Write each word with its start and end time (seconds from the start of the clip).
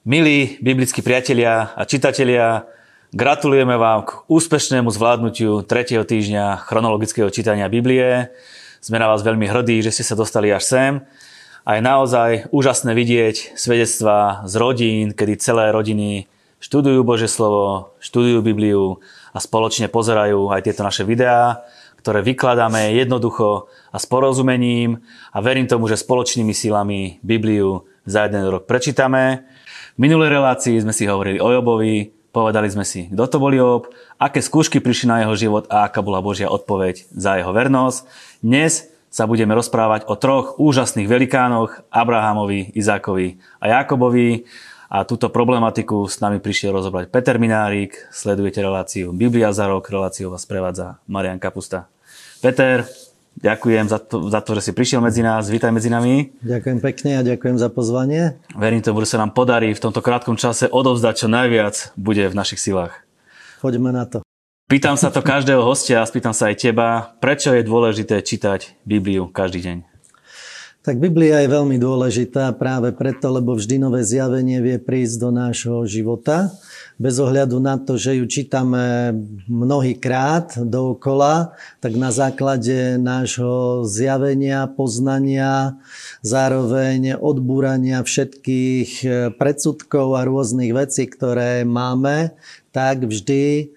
Milí 0.00 0.56
biblickí 0.64 1.04
priatelia 1.04 1.76
a 1.76 1.84
čitatelia, 1.84 2.64
gratulujeme 3.12 3.76
vám 3.76 4.08
k 4.08 4.24
úspešnému 4.32 4.88
zvládnutiu 4.88 5.60
3. 5.60 6.00
týždňa 6.00 6.64
chronologického 6.64 7.28
čítania 7.28 7.68
Biblie. 7.68 8.32
Sme 8.80 8.96
na 8.96 9.12
vás 9.12 9.20
veľmi 9.20 9.44
hrdí, 9.44 9.84
že 9.84 9.92
ste 9.92 10.00
sa 10.00 10.16
dostali 10.16 10.48
až 10.48 10.64
sem. 10.64 10.92
A 11.68 11.76
je 11.76 11.84
naozaj 11.84 12.48
úžasné 12.48 12.96
vidieť 12.96 13.52
svedectvá 13.60 14.48
z 14.48 14.54
rodín, 14.56 15.12
kedy 15.12 15.36
celé 15.36 15.68
rodiny 15.68 16.32
študujú 16.64 17.04
Bože 17.04 17.28
slovo, 17.28 17.92
študujú 18.00 18.40
Bibliu 18.40 19.04
a 19.36 19.38
spoločne 19.38 19.92
pozerajú 19.92 20.48
aj 20.48 20.64
tieto 20.64 20.80
naše 20.80 21.04
videá, 21.04 21.68
ktoré 22.00 22.24
vykladáme 22.24 22.96
jednoducho 22.96 23.68
a 23.92 24.00
s 24.00 24.08
porozumením 24.08 25.04
a 25.28 25.44
verím 25.44 25.68
tomu, 25.68 25.92
že 25.92 26.00
spoločnými 26.00 26.56
silami 26.56 27.20
Bibliu 27.20 27.84
za 28.08 28.24
jeden 28.24 28.48
rok 28.48 28.64
prečítame 28.64 29.44
v 29.94 29.98
minulej 29.98 30.30
relácii 30.30 30.78
sme 30.82 30.94
si 30.94 31.08
hovorili 31.10 31.42
o 31.42 31.50
Jobovi, 31.50 32.10
povedali 32.30 32.70
sme 32.70 32.86
si, 32.86 33.10
kto 33.10 33.26
to 33.26 33.36
bol 33.42 33.50
Job, 33.50 33.90
aké 34.16 34.38
skúšky 34.38 34.78
prišli 34.78 35.10
na 35.10 35.26
jeho 35.26 35.34
život 35.34 35.66
a 35.66 35.90
aká 35.90 35.98
bola 35.98 36.22
Božia 36.22 36.46
odpoveď 36.46 37.10
za 37.10 37.38
jeho 37.38 37.50
vernosť. 37.50 38.06
Dnes 38.38 38.86
sa 39.10 39.26
budeme 39.26 39.58
rozprávať 39.58 40.06
o 40.06 40.14
troch 40.14 40.54
úžasných 40.62 41.10
velikánoch, 41.10 41.82
Abrahamovi, 41.90 42.70
Izákovi 42.78 43.42
a 43.58 43.82
Jakobovi. 43.82 44.46
A 44.90 45.06
túto 45.06 45.30
problematiku 45.30 46.02
s 46.10 46.18
nami 46.18 46.42
prišiel 46.42 46.74
rozobrať 46.74 47.14
Peter 47.14 47.38
Minárik. 47.38 47.94
Sledujete 48.10 48.58
reláciu 48.58 49.14
Biblia 49.14 49.54
za 49.54 49.70
rok, 49.70 49.86
reláciu 49.86 50.34
vás 50.34 50.42
prevádza 50.46 50.98
Marian 51.06 51.38
Kapusta. 51.38 51.86
Peter, 52.42 52.86
Ďakujem 53.38 53.86
za 53.86 54.02
to, 54.02 54.26
za 54.26 54.42
to, 54.42 54.58
že 54.58 54.70
si 54.70 54.72
prišiel 54.74 54.98
medzi 54.98 55.22
nás. 55.22 55.46
Vítaj 55.46 55.70
medzi 55.70 55.86
nami. 55.86 56.34
Ďakujem 56.42 56.78
pekne 56.82 57.10
a 57.18 57.22
ďakujem 57.22 57.56
za 57.56 57.70
pozvanie. 57.70 58.36
Verím 58.58 58.82
tomu, 58.82 59.06
že 59.06 59.14
sa 59.14 59.22
nám 59.22 59.32
podarí 59.32 59.70
v 59.70 59.82
tomto 59.82 60.02
krátkom 60.02 60.34
čase 60.34 60.66
odovzdať 60.66 61.14
čo 61.24 61.28
najviac 61.30 61.94
bude 61.94 62.26
v 62.26 62.34
našich 62.34 62.58
silách. 62.58 63.06
Poďme 63.62 63.94
na 63.94 64.04
to. 64.10 64.26
Pýtam 64.70 64.94
sa 64.94 65.10
to 65.10 65.18
každého 65.18 65.66
hostia 65.66 65.98
a 65.98 66.06
spýtam 66.06 66.30
sa 66.30 66.46
aj 66.50 66.62
teba, 66.62 67.18
prečo 67.18 67.50
je 67.50 67.66
dôležité 67.66 68.22
čítať 68.22 68.78
Bibliu 68.86 69.26
každý 69.26 69.66
deň? 69.66 69.76
Tak 70.80 70.96
Biblia 70.96 71.44
je 71.44 71.52
veľmi 71.52 71.76
dôležitá 71.76 72.56
práve 72.56 72.94
preto, 72.96 73.28
lebo 73.28 73.52
vždy 73.52 73.76
nové 73.76 74.00
zjavenie 74.00 74.64
vie 74.64 74.80
prísť 74.80 75.16
do 75.20 75.28
nášho 75.28 75.84
života 75.84 76.54
bez 77.00 77.16
ohľadu 77.16 77.56
na 77.64 77.80
to, 77.80 77.96
že 77.96 78.20
ju 78.20 78.28
čítame 78.28 79.16
mnohýkrát 79.48 80.60
dookola, 80.60 81.56
tak 81.80 81.96
na 81.96 82.12
základe 82.12 83.00
nášho 83.00 83.88
zjavenia, 83.88 84.68
poznania, 84.68 85.80
zároveň 86.20 87.16
odbúrania 87.16 88.04
všetkých 88.04 88.90
eh, 89.02 89.32
predsudkov 89.32 90.20
a 90.20 90.28
rôznych 90.28 90.76
vecí, 90.76 91.08
ktoré 91.08 91.64
máme, 91.64 92.36
tak 92.68 93.08
vždy 93.08 93.44
eh, 93.64 93.68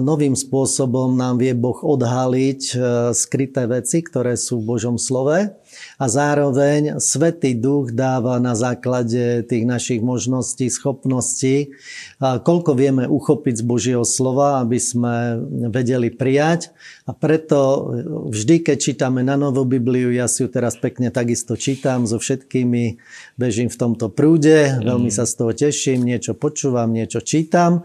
novým 0.00 0.32
spôsobom 0.32 1.12
nám 1.12 1.44
vie 1.44 1.52
Boh 1.52 1.76
odhaliť 1.76 2.62
eh, 2.72 2.80
skryté 3.12 3.68
veci, 3.68 4.00
ktoré 4.00 4.40
sú 4.40 4.64
v 4.64 4.72
Božom 4.72 4.96
slove 4.96 5.52
a 5.98 6.04
zároveň 6.10 6.98
Svetý 6.98 7.54
Duch 7.54 7.94
dáva 7.94 8.38
na 8.42 8.58
základe 8.58 9.46
tých 9.46 9.64
našich 9.64 10.00
možností, 10.02 10.68
schopností, 10.68 11.74
koľko 12.20 12.74
vieme 12.74 13.04
uchopiť 13.06 13.54
z 13.60 13.64
Božieho 13.64 14.04
slova, 14.06 14.62
aby 14.62 14.78
sme 14.80 15.42
vedeli 15.70 16.10
prijať. 16.10 16.74
A 17.06 17.14
preto 17.14 17.90
vždy, 18.30 18.62
keď 18.62 18.76
čítame 18.78 19.26
na 19.26 19.34
Novú 19.34 19.66
Bibliu, 19.66 20.14
ja 20.14 20.30
si 20.30 20.46
ju 20.46 20.48
teraz 20.50 20.78
pekne 20.78 21.10
takisto 21.10 21.58
čítam 21.58 22.06
so 22.06 22.18
všetkými, 22.22 22.98
bežím 23.34 23.66
v 23.66 23.76
tomto 23.78 24.06
prúde, 24.06 24.78
veľmi 24.82 25.10
sa 25.10 25.26
z 25.26 25.34
toho 25.34 25.52
teším, 25.54 26.06
niečo 26.06 26.38
počúvam, 26.38 26.94
niečo 26.94 27.18
čítam. 27.18 27.82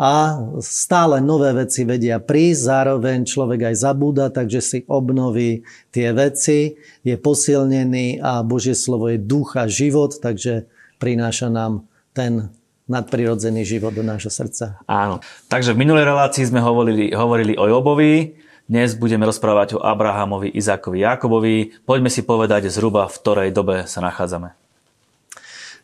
A 0.00 0.38
stále 0.62 1.20
nové 1.20 1.52
veci 1.52 1.84
vedia 1.84 2.22
prísť, 2.22 2.60
zároveň 2.62 3.18
človek 3.26 3.74
aj 3.74 3.76
zabúda, 3.76 4.32
takže 4.32 4.60
si 4.62 4.78
obnoví 4.88 5.66
tie 5.90 6.14
veci, 6.14 6.78
je 7.02 7.16
posilnený 7.40 8.20
a 8.20 8.44
Božie 8.44 8.76
slovo 8.76 9.08
je 9.08 9.16
duch 9.16 9.56
a 9.56 9.64
život, 9.64 10.12
takže 10.20 10.68
prináša 11.00 11.48
nám 11.48 11.88
ten 12.12 12.52
nadprirodzený 12.84 13.64
život 13.64 13.96
do 13.96 14.04
nášho 14.04 14.28
srdca. 14.28 14.76
Áno. 14.84 15.24
Takže 15.48 15.72
v 15.72 15.80
minulej 15.80 16.04
relácii 16.04 16.44
sme 16.44 16.60
hovorili, 16.60 17.16
hovorili 17.16 17.56
o 17.56 17.64
Jobovi, 17.64 18.36
dnes 18.68 18.92
budeme 18.92 19.24
rozprávať 19.24 19.80
o 19.80 19.82
Abrahamovi, 19.82 20.52
Izákovi, 20.52 21.00
Jakobovi. 21.00 21.80
Poďme 21.88 22.12
si 22.12 22.20
povedať 22.20 22.68
zhruba, 22.68 23.08
v 23.08 23.16
ktorej 23.16 23.48
dobe 23.56 23.88
sa 23.88 24.04
nachádzame. 24.04 24.52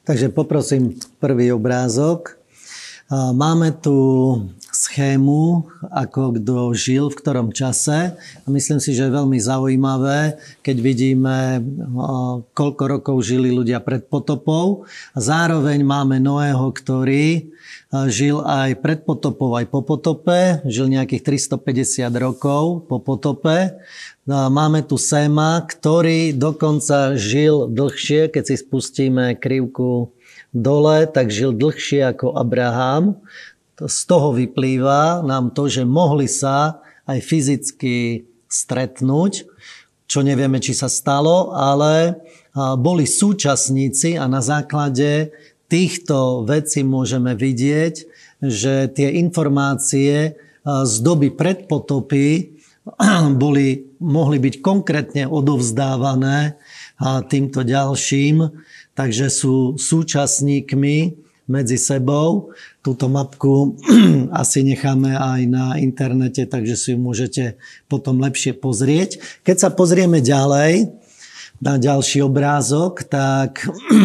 Takže 0.05 0.29
poprosím 0.29 0.93
prvý 1.17 1.57
obrázok. 1.57 2.37
Máme 3.13 3.71
tu 3.71 3.95
schému, 4.75 5.71
ako 5.95 6.43
kto 6.43 6.75
žil, 6.75 7.07
v 7.07 7.19
ktorom 7.23 7.55
čase. 7.55 8.19
A 8.19 8.47
myslím 8.51 8.83
si, 8.83 8.99
že 8.99 9.07
je 9.07 9.15
veľmi 9.15 9.39
zaujímavé, 9.39 10.35
keď 10.67 10.77
vidíme, 10.83 11.63
koľko 12.51 12.83
rokov 12.99 13.23
žili 13.23 13.55
ľudia 13.55 13.79
pred 13.79 14.03
potopou. 14.11 14.91
A 15.15 15.19
zároveň 15.23 15.87
máme 15.87 16.19
Noého, 16.19 16.67
ktorý 16.75 17.47
žil 18.11 18.43
aj 18.43 18.83
pred 18.83 19.07
potopou, 19.07 19.55
aj 19.55 19.71
po 19.71 19.87
potope. 19.87 20.67
Žil 20.67 20.99
nejakých 20.99 21.47
350 21.47 22.11
rokov 22.19 22.91
po 22.91 22.99
potope. 22.99 23.71
Máme 24.27 24.83
tu 24.83 24.99
Sema, 24.99 25.63
ktorý 25.63 26.35
dokonca 26.35 27.15
žil 27.15 27.71
dlhšie, 27.71 28.35
keď 28.35 28.43
si 28.51 28.55
spustíme 28.59 29.39
krivku 29.39 30.11
dole, 30.57 31.05
tak 31.05 31.29
žil 31.29 31.53
dlhšie 31.53 32.17
ako 32.17 32.33
Abraham. 32.37 33.21
Z 33.77 34.09
toho 34.09 34.33
vyplýva 34.33 35.21
nám 35.21 35.53
to, 35.53 35.69
že 35.69 35.85
mohli 35.85 36.25
sa 36.25 36.81
aj 37.05 37.21
fyzicky 37.21 38.25
stretnúť, 38.49 39.45
čo 40.07 40.25
nevieme, 40.25 40.63
či 40.63 40.73
sa 40.73 40.89
stalo, 40.89 41.53
ale 41.53 42.17
boli 42.57 43.05
súčasníci 43.05 44.17
a 44.17 44.25
na 44.31 44.41
základe 44.41 45.35
týchto 45.69 46.47
vecí 46.49 46.81
môžeme 46.87 47.37
vidieť, 47.37 47.95
že 48.41 48.89
tie 48.97 49.21
informácie 49.21 50.41
z 50.65 50.95
doby 51.05 51.35
predpotopy 51.35 52.57
boli, 53.43 53.93
mohli 54.01 54.39
byť 54.41 54.55
konkrétne 54.63 55.29
odovzdávané 55.29 56.57
týmto 57.29 57.61
ďalším 57.61 58.47
takže 58.97 59.29
sú 59.29 59.77
súčasníkmi 59.77 61.27
medzi 61.47 61.79
sebou. 61.79 62.51
Túto 62.83 63.07
mapku 63.07 63.79
asi 64.43 64.67
necháme 64.67 65.15
aj 65.15 65.41
na 65.47 65.65
internete, 65.79 66.49
takže 66.49 66.75
si 66.75 66.89
ju 66.95 66.99
môžete 66.99 67.61
potom 67.87 68.19
lepšie 68.19 68.57
pozrieť. 68.59 69.23
Keď 69.47 69.57
sa 69.57 69.71
pozrieme 69.71 70.19
ďalej 70.19 70.91
na 71.63 71.79
ďalší 71.79 72.25
obrázok, 72.27 73.07
tak 73.07 73.63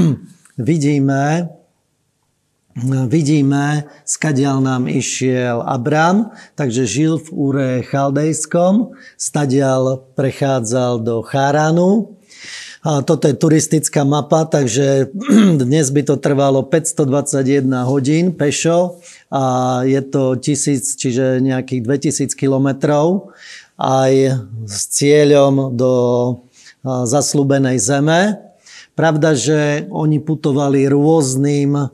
vidíme, 0.70 1.50
vidíme, 3.10 3.90
skadiaľ 4.08 4.64
nám 4.64 4.84
išiel 4.88 5.66
Abram, 5.66 6.32
takže 6.56 6.88
žil 6.88 7.14
v 7.20 7.28
úre 7.34 7.68
chaldejskom, 7.84 8.96
stadiaľ 9.20 10.00
prechádzal 10.16 11.04
do 11.04 11.20
Cháránu, 11.26 12.21
toto 12.82 13.30
je 13.30 13.38
turistická 13.38 14.02
mapa, 14.02 14.50
takže 14.50 15.14
dnes 15.62 15.94
by 15.94 16.02
to 16.02 16.18
trvalo 16.18 16.66
521 16.66 17.70
hodín 17.86 18.34
pešo 18.34 18.98
a 19.30 19.86
je 19.86 20.02
to 20.02 20.34
tisíc, 20.42 20.98
čiže 20.98 21.46
nejakých 21.46 21.82
2000 21.86 22.34
kilometrov. 22.34 23.38
Aj 23.78 24.14
s 24.66 24.80
cieľom 24.94 25.74
do 25.74 25.94
zaslúbenej 26.86 27.78
zeme. 27.82 28.38
Pravda, 28.94 29.34
že 29.34 29.86
oni 29.90 30.22
putovali 30.22 30.86
rôznym 30.90 31.90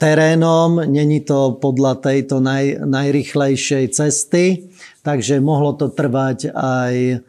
terénom, 0.00 0.86
není 0.88 1.20
to 1.20 1.58
podľa 1.60 2.00
tejto 2.00 2.40
naj, 2.40 2.88
najrychlejšej 2.88 3.84
cesty, 3.92 4.71
takže 5.02 5.42
mohlo 5.42 5.74
to 5.74 5.90
trvať 5.90 6.54
aj 6.54 7.22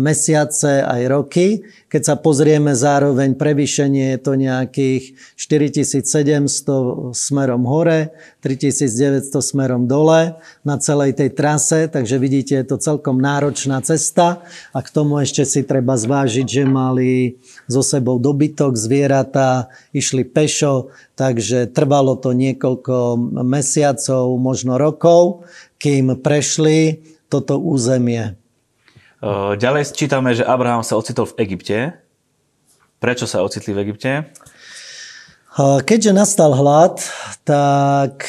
mesiace, 0.00 0.80
aj 0.80 1.02
roky. 1.04 1.60
Keď 1.92 2.02
sa 2.02 2.16
pozrieme 2.16 2.72
zároveň 2.72 3.36
prevýšenie, 3.36 4.16
je 4.16 4.20
to 4.24 4.32
nejakých 4.32 5.02
4700 5.36 7.12
smerom 7.12 7.68
hore, 7.68 8.08
3900 8.40 9.36
smerom 9.44 9.84
dole 9.84 10.40
na 10.64 10.80
celej 10.80 11.20
tej 11.20 11.36
trase, 11.36 11.92
takže 11.92 12.16
vidíte, 12.16 12.56
je 12.56 12.66
to 12.72 12.80
celkom 12.80 13.20
náročná 13.20 13.84
cesta. 13.84 14.40
A 14.72 14.80
k 14.80 14.88
tomu 14.88 15.20
ešte 15.20 15.44
si 15.44 15.60
treba 15.60 15.98
zvážiť, 16.00 16.46
že 16.48 16.64
mali 16.64 17.36
so 17.68 17.84
sebou 17.84 18.16
dobytok, 18.16 18.72
zvieratá, 18.80 19.68
išli 19.92 20.24
pešo, 20.24 20.88
takže 21.20 21.68
trvalo 21.68 22.16
to 22.16 22.32
niekoľko 22.32 23.18
mesiacov, 23.44 24.40
možno 24.40 24.80
rokov, 24.80 25.44
kým 25.76 26.16
prešli 26.24 27.12
toto 27.26 27.58
územie. 27.58 28.38
Ďalej 29.56 29.96
čítame, 29.96 30.36
že 30.36 30.46
Abraham 30.46 30.86
sa 30.86 30.94
ocitol 30.94 31.26
v 31.32 31.48
Egypte. 31.48 31.78
Prečo 33.02 33.26
sa 33.28 33.42
ocitli 33.42 33.74
v 33.74 33.82
Egypte? 33.88 34.30
Keďže 35.56 36.12
nastal 36.12 36.52
hlad, 36.52 37.00
tak, 37.48 38.28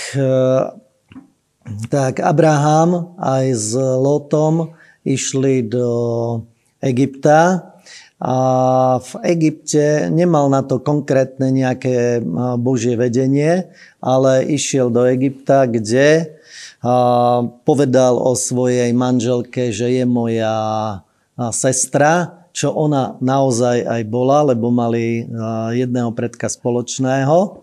tak 1.92 2.14
Abraham 2.24 3.14
aj 3.20 3.46
s 3.52 3.76
Lotom 3.76 4.76
išli 5.04 5.68
do 5.68 5.88
Egypta 6.80 7.76
a 8.18 8.36
v 8.98 9.12
Egypte 9.30 10.10
nemal 10.10 10.50
na 10.50 10.66
to 10.66 10.82
konkrétne 10.82 11.54
nejaké 11.54 12.22
božie 12.58 12.98
vedenie, 12.98 13.70
ale 14.02 14.42
išiel 14.42 14.90
do 14.90 15.06
Egypta, 15.06 15.70
kde 15.70 16.34
povedal 17.66 18.18
o 18.18 18.34
svojej 18.34 18.90
manželke, 18.94 19.70
že 19.70 20.02
je 20.02 20.06
moja 20.06 20.58
sestra, 21.54 22.42
čo 22.54 22.74
ona 22.74 23.22
naozaj 23.22 23.86
aj 23.86 24.02
bola, 24.10 24.50
lebo 24.50 24.74
mali 24.74 25.30
jedného 25.78 26.10
predka 26.18 26.50
spoločného. 26.50 27.62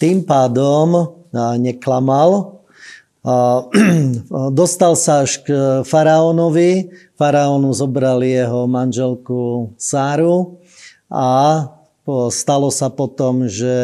Tým 0.00 0.24
pádom 0.24 1.12
neklamal, 1.60 2.59
Dostal 4.60 4.96
sa 4.96 5.28
až 5.28 5.44
k 5.44 5.48
faraónovi. 5.84 6.88
Faraónu 7.20 7.68
zobrali 7.76 8.32
jeho 8.32 8.64
manželku 8.64 9.72
Sáru. 9.76 10.56
A 11.12 11.68
stalo 12.32 12.72
sa 12.72 12.88
potom, 12.88 13.44
že 13.44 13.76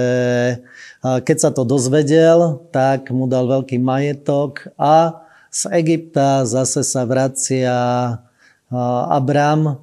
keď 1.05 1.37
sa 1.37 1.51
to 1.53 1.69
dozvedel, 1.69 2.65
tak 2.73 3.13
mu 3.13 3.29
dal 3.29 3.47
veľký 3.47 3.77
majetok 3.79 4.73
a 4.81 5.23
z 5.53 5.71
Egypta 5.79 6.43
zase 6.49 6.83
sa 6.83 7.07
vracia 7.07 7.75
Abram 9.11 9.79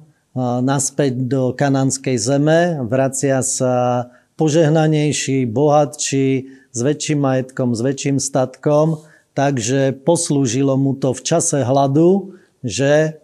naspäť 0.60 1.24
do 1.24 1.54
kanánskej 1.54 2.18
zeme, 2.20 2.82
vracia 2.84 3.40
sa 3.40 4.06
požehnanejší, 4.34 5.46
bohatší, 5.46 6.28
s 6.74 6.78
väčším 6.82 7.22
majetkom, 7.22 7.70
s 7.70 7.80
väčším 7.80 8.18
statkom 8.18 9.06
Takže 9.34 9.98
poslúžilo 10.06 10.78
mu 10.78 10.94
to 10.94 11.10
v 11.10 11.20
čase 11.26 11.66
hladu, 11.66 12.38
že 12.62 13.18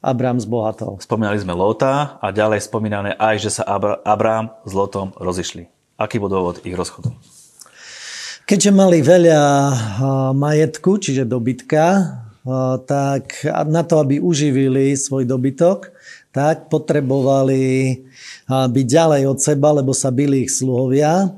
Abrám 0.00 0.40
zbohatol. 0.40 0.96
Spomínali 1.02 1.36
sme 1.42 1.52
Lota 1.52 2.16
a 2.22 2.32
ďalej 2.32 2.64
spomínané 2.64 3.18
aj, 3.18 3.36
že 3.42 3.50
sa 3.60 3.66
Abrám 4.06 4.54
s 4.64 4.72
Lotom 4.72 5.12
rozišli. 5.18 5.68
Aký 6.00 6.16
bol 6.16 6.32
dôvod 6.32 6.64
ich 6.64 6.72
rozchodu? 6.72 7.12
Keďže 8.48 8.70
mali 8.72 9.04
veľa 9.04 9.42
majetku, 10.32 10.96
čiže 10.96 11.28
dobytka, 11.28 12.16
tak 12.88 13.44
na 13.68 13.84
to, 13.84 14.00
aby 14.00 14.16
uživili 14.22 14.96
svoj 14.96 15.28
dobytok, 15.28 15.92
tak 16.32 16.72
potrebovali 16.72 18.00
byť 18.48 18.86
ďalej 18.86 19.22
od 19.28 19.38
seba, 19.42 19.76
lebo 19.76 19.92
sa 19.92 20.08
byli 20.08 20.48
ich 20.48 20.54
sluhovia 20.54 21.28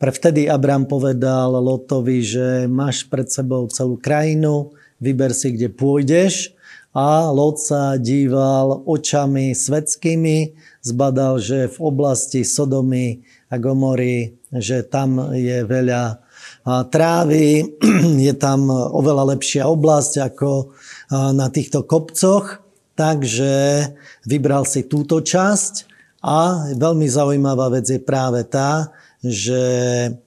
pre 0.00 0.10
vtedy 0.16 0.48
Abrám 0.48 0.88
povedal 0.88 1.52
Lotovi, 1.60 2.24
že 2.24 2.64
máš 2.64 3.04
pred 3.04 3.28
sebou 3.28 3.68
celú 3.68 4.00
krajinu, 4.00 4.72
vyber 4.96 5.36
si, 5.36 5.52
kde 5.52 5.68
pôjdeš. 5.68 6.56
A 6.90 7.28
Lot 7.30 7.60
sa 7.60 8.00
díval 8.00 8.82
očami 8.88 9.54
svetskými, 9.54 10.56
zbadal, 10.82 11.38
že 11.38 11.70
v 11.70 11.78
oblasti 11.84 12.42
Sodomy 12.42 13.22
a 13.52 13.60
Gomory, 13.60 14.40
že 14.50 14.82
tam 14.82 15.36
je 15.36 15.62
veľa 15.68 16.18
trávy, 16.90 17.78
je 18.26 18.34
tam 18.34 18.72
oveľa 18.72 19.36
lepšia 19.36 19.68
oblasť 19.68 20.32
ako 20.32 20.74
na 21.12 21.46
týchto 21.52 21.84
kopcoch, 21.84 22.64
takže 22.96 23.86
vybral 24.24 24.64
si 24.64 24.88
túto 24.88 25.20
časť. 25.20 25.92
A 26.20 26.68
veľmi 26.76 27.08
zaujímavá 27.08 27.72
vec 27.72 27.88
je 27.88 27.96
práve 27.96 28.44
tá, 28.44 28.92
že 29.20 29.64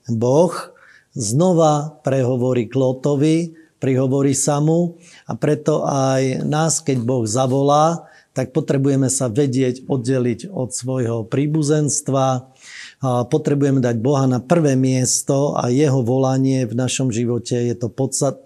Boh 0.06 0.54
znova 1.14 1.98
prehovorí 2.02 2.66
k 2.66 2.74
Lotovi, 2.74 3.36
prihovorí 3.78 4.32
sa 4.32 4.58
mu 4.58 4.96
a 5.28 5.36
preto 5.36 5.84
aj 5.84 6.46
nás, 6.46 6.80
keď 6.80 7.04
Boh 7.04 7.24
zavolá, 7.28 8.08
tak 8.34 8.50
potrebujeme 8.50 9.06
sa 9.14 9.30
vedieť 9.30 9.86
oddeliť 9.86 10.50
od 10.50 10.74
svojho 10.74 11.22
príbuzenstva, 11.30 12.50
potrebujeme 13.30 13.78
dať 13.78 13.96
Boha 14.02 14.26
na 14.26 14.42
prvé 14.42 14.74
miesto 14.74 15.54
a 15.54 15.70
jeho 15.70 16.02
volanie 16.02 16.66
v 16.66 16.74
našom 16.74 17.14
živote 17.14 17.54
je 17.54 17.74
to 17.78 17.86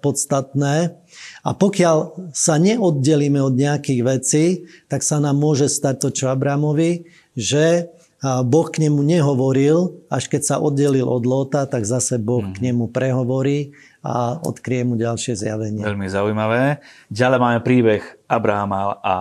podstatné. 0.03 0.93
A 1.41 1.51
pokiaľ 1.57 2.29
sa 2.37 2.61
neoddelíme 2.61 3.41
od 3.41 3.57
nejakých 3.57 4.01
vecí, 4.05 4.45
tak 4.93 5.01
sa 5.01 5.25
nám 5.25 5.41
môže 5.41 5.73
stať 5.73 6.05
to, 6.05 6.09
čo 6.13 6.25
Abramovi, 6.29 7.09
že 7.33 7.89
a 8.19 8.43
Boh 8.43 8.67
k 8.67 8.83
nemu 8.83 8.99
nehovoril, 8.99 9.95
až 10.11 10.27
keď 10.27 10.43
sa 10.43 10.55
oddelil 10.59 11.07
od 11.07 11.23
Lóta, 11.23 11.71
tak 11.71 11.87
zase 11.87 12.19
Boh 12.19 12.43
mm. 12.43 12.59
k 12.59 12.59
nemu 12.67 12.91
prehovorí 12.91 13.71
a 14.03 14.35
odkrie 14.43 14.83
mu 14.83 14.99
ďalšie 14.99 15.39
zjavenie. 15.39 15.87
Veľmi 15.87 16.11
zaujímavé. 16.11 16.83
Ďalej 17.15 17.39
máme 17.39 17.59
príbeh 17.63 18.03
Abrahama 18.27 18.99
a 18.99 19.15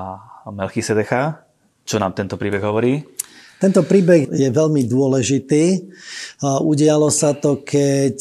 Melchisedecha. 0.49 1.45
Čo 1.85 2.01
nám 2.01 2.17
tento 2.17 2.41
príbeh 2.41 2.61
hovorí? 2.65 3.05
Tento 3.57 3.81
príbeh 3.85 4.33
je 4.33 4.49
veľmi 4.53 4.85
dôležitý. 4.85 5.89
Udialo 6.41 7.09
sa 7.09 7.33
to, 7.37 7.61
keď 7.61 8.17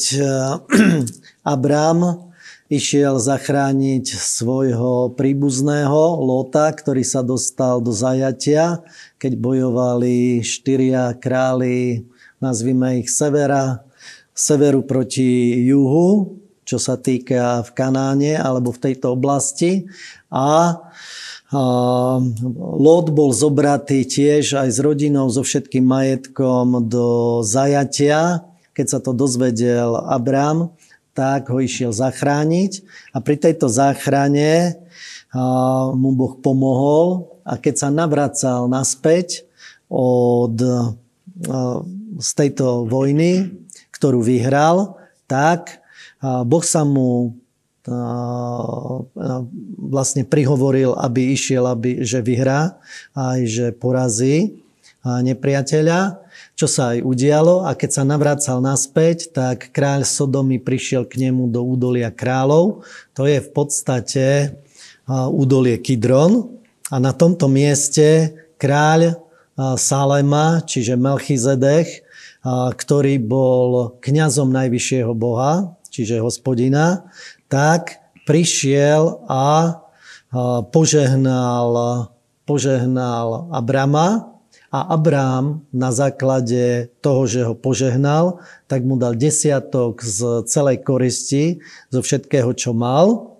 Abraham 1.57 2.26
išiel 2.67 3.15
zachrániť 3.15 4.05
svojho 4.11 5.15
príbuzného 5.15 6.19
Lota, 6.19 6.67
ktorý 6.75 7.03
sa 7.03 7.23
dostal 7.23 7.79
do 7.79 7.95
zajatia, 7.95 8.83
keď 9.15 9.39
bojovali 9.39 10.43
štyria 10.43 11.15
králi, 11.15 12.03
nazvime 12.43 12.99
ich 13.03 13.09
severa, 13.11 13.87
severu 14.35 14.83
proti 14.83 15.63
juhu, 15.63 16.37
čo 16.67 16.77
sa 16.77 16.99
týka 16.99 17.63
v 17.63 17.69
Kanáne 17.71 18.35
alebo 18.35 18.75
v 18.75 18.91
tejto 18.91 19.15
oblasti. 19.15 19.87
A 20.27 20.77
Lot 22.75 23.07
bol 23.15 23.31
zobratý 23.31 24.03
tiež 24.03 24.59
aj 24.59 24.69
s 24.75 24.79
rodinou, 24.83 25.31
so 25.31 25.47
všetkým 25.47 25.87
majetkom 25.87 26.91
do 26.91 27.39
zajatia, 27.47 28.43
keď 28.75 28.85
sa 28.91 28.99
to 28.99 29.15
dozvedel 29.15 29.95
Abram 29.95 30.75
tak 31.17 31.49
ho 31.49 31.57
išiel 31.57 31.89
zachrániť 31.89 32.85
a 33.09 33.17
pri 33.17 33.41
tejto 33.41 33.65
záchrane 33.65 34.77
mu 35.97 36.13
Boh 36.13 36.37
pomohol 36.37 37.33
a 37.41 37.57
keď 37.57 37.73
sa 37.73 37.89
navracal 37.89 38.69
naspäť 38.69 39.49
od, 39.89 40.53
z 42.21 42.29
tejto 42.37 42.85
vojny, 42.85 43.49
ktorú 43.89 44.21
vyhral, 44.21 45.01
tak 45.25 45.81
Boh 46.21 46.61
sa 46.61 46.85
mu 46.85 47.33
vlastne 49.79 50.27
prihovoril, 50.27 50.91
aby 50.99 51.33
išiel, 51.33 51.65
aby, 51.71 52.03
že 52.03 52.19
vyhrá, 52.19 52.77
aj 53.15 53.39
že 53.47 53.65
porazí 53.73 54.59
nepriateľa 55.01 56.26
čo 56.57 56.65
sa 56.65 56.97
aj 56.97 57.05
udialo 57.05 57.69
a 57.69 57.77
keď 57.77 58.01
sa 58.01 58.03
navracal 58.03 58.57
naspäť, 58.65 59.29
tak 59.29 59.69
kráľ 59.69 60.09
Sodomy 60.09 60.57
prišiel 60.57 61.05
k 61.05 61.29
nemu 61.29 61.53
do 61.53 61.61
údolia 61.61 62.09
kráľov. 62.09 62.81
To 63.13 63.29
je 63.29 63.37
v 63.37 63.49
podstate 63.53 64.57
údolie 65.07 65.77
Kidron 65.77 66.57
a 66.89 66.97
na 66.97 67.13
tomto 67.13 67.45
mieste 67.45 68.33
kráľ 68.57 69.21
Salema, 69.77 70.65
čiže 70.65 70.97
Melchizedech, 70.97 72.01
ktorý 72.49 73.21
bol 73.21 73.97
kňazom 74.01 74.49
najvyššieho 74.49 75.13
boha, 75.13 75.77
čiže 75.93 76.21
hospodina, 76.25 77.05
tak 77.53 78.01
prišiel 78.25 79.21
a 79.29 79.77
požehnal, 80.73 81.69
požehnal 82.49 83.49
Abrama, 83.53 84.36
a 84.77 84.93
Abrám 84.93 85.65
na 85.73 85.89
základe 85.89 86.93
toho, 87.01 87.25
že 87.25 87.41
ho 87.41 87.57
požehnal, 87.57 88.37
tak 88.69 88.85
mu 88.85 88.93
dal 88.93 89.17
desiatok 89.17 90.05
z 90.05 90.45
celej 90.45 90.85
koristi, 90.85 91.57
zo 91.89 92.05
všetkého, 92.05 92.53
čo 92.53 92.77
mal. 92.77 93.33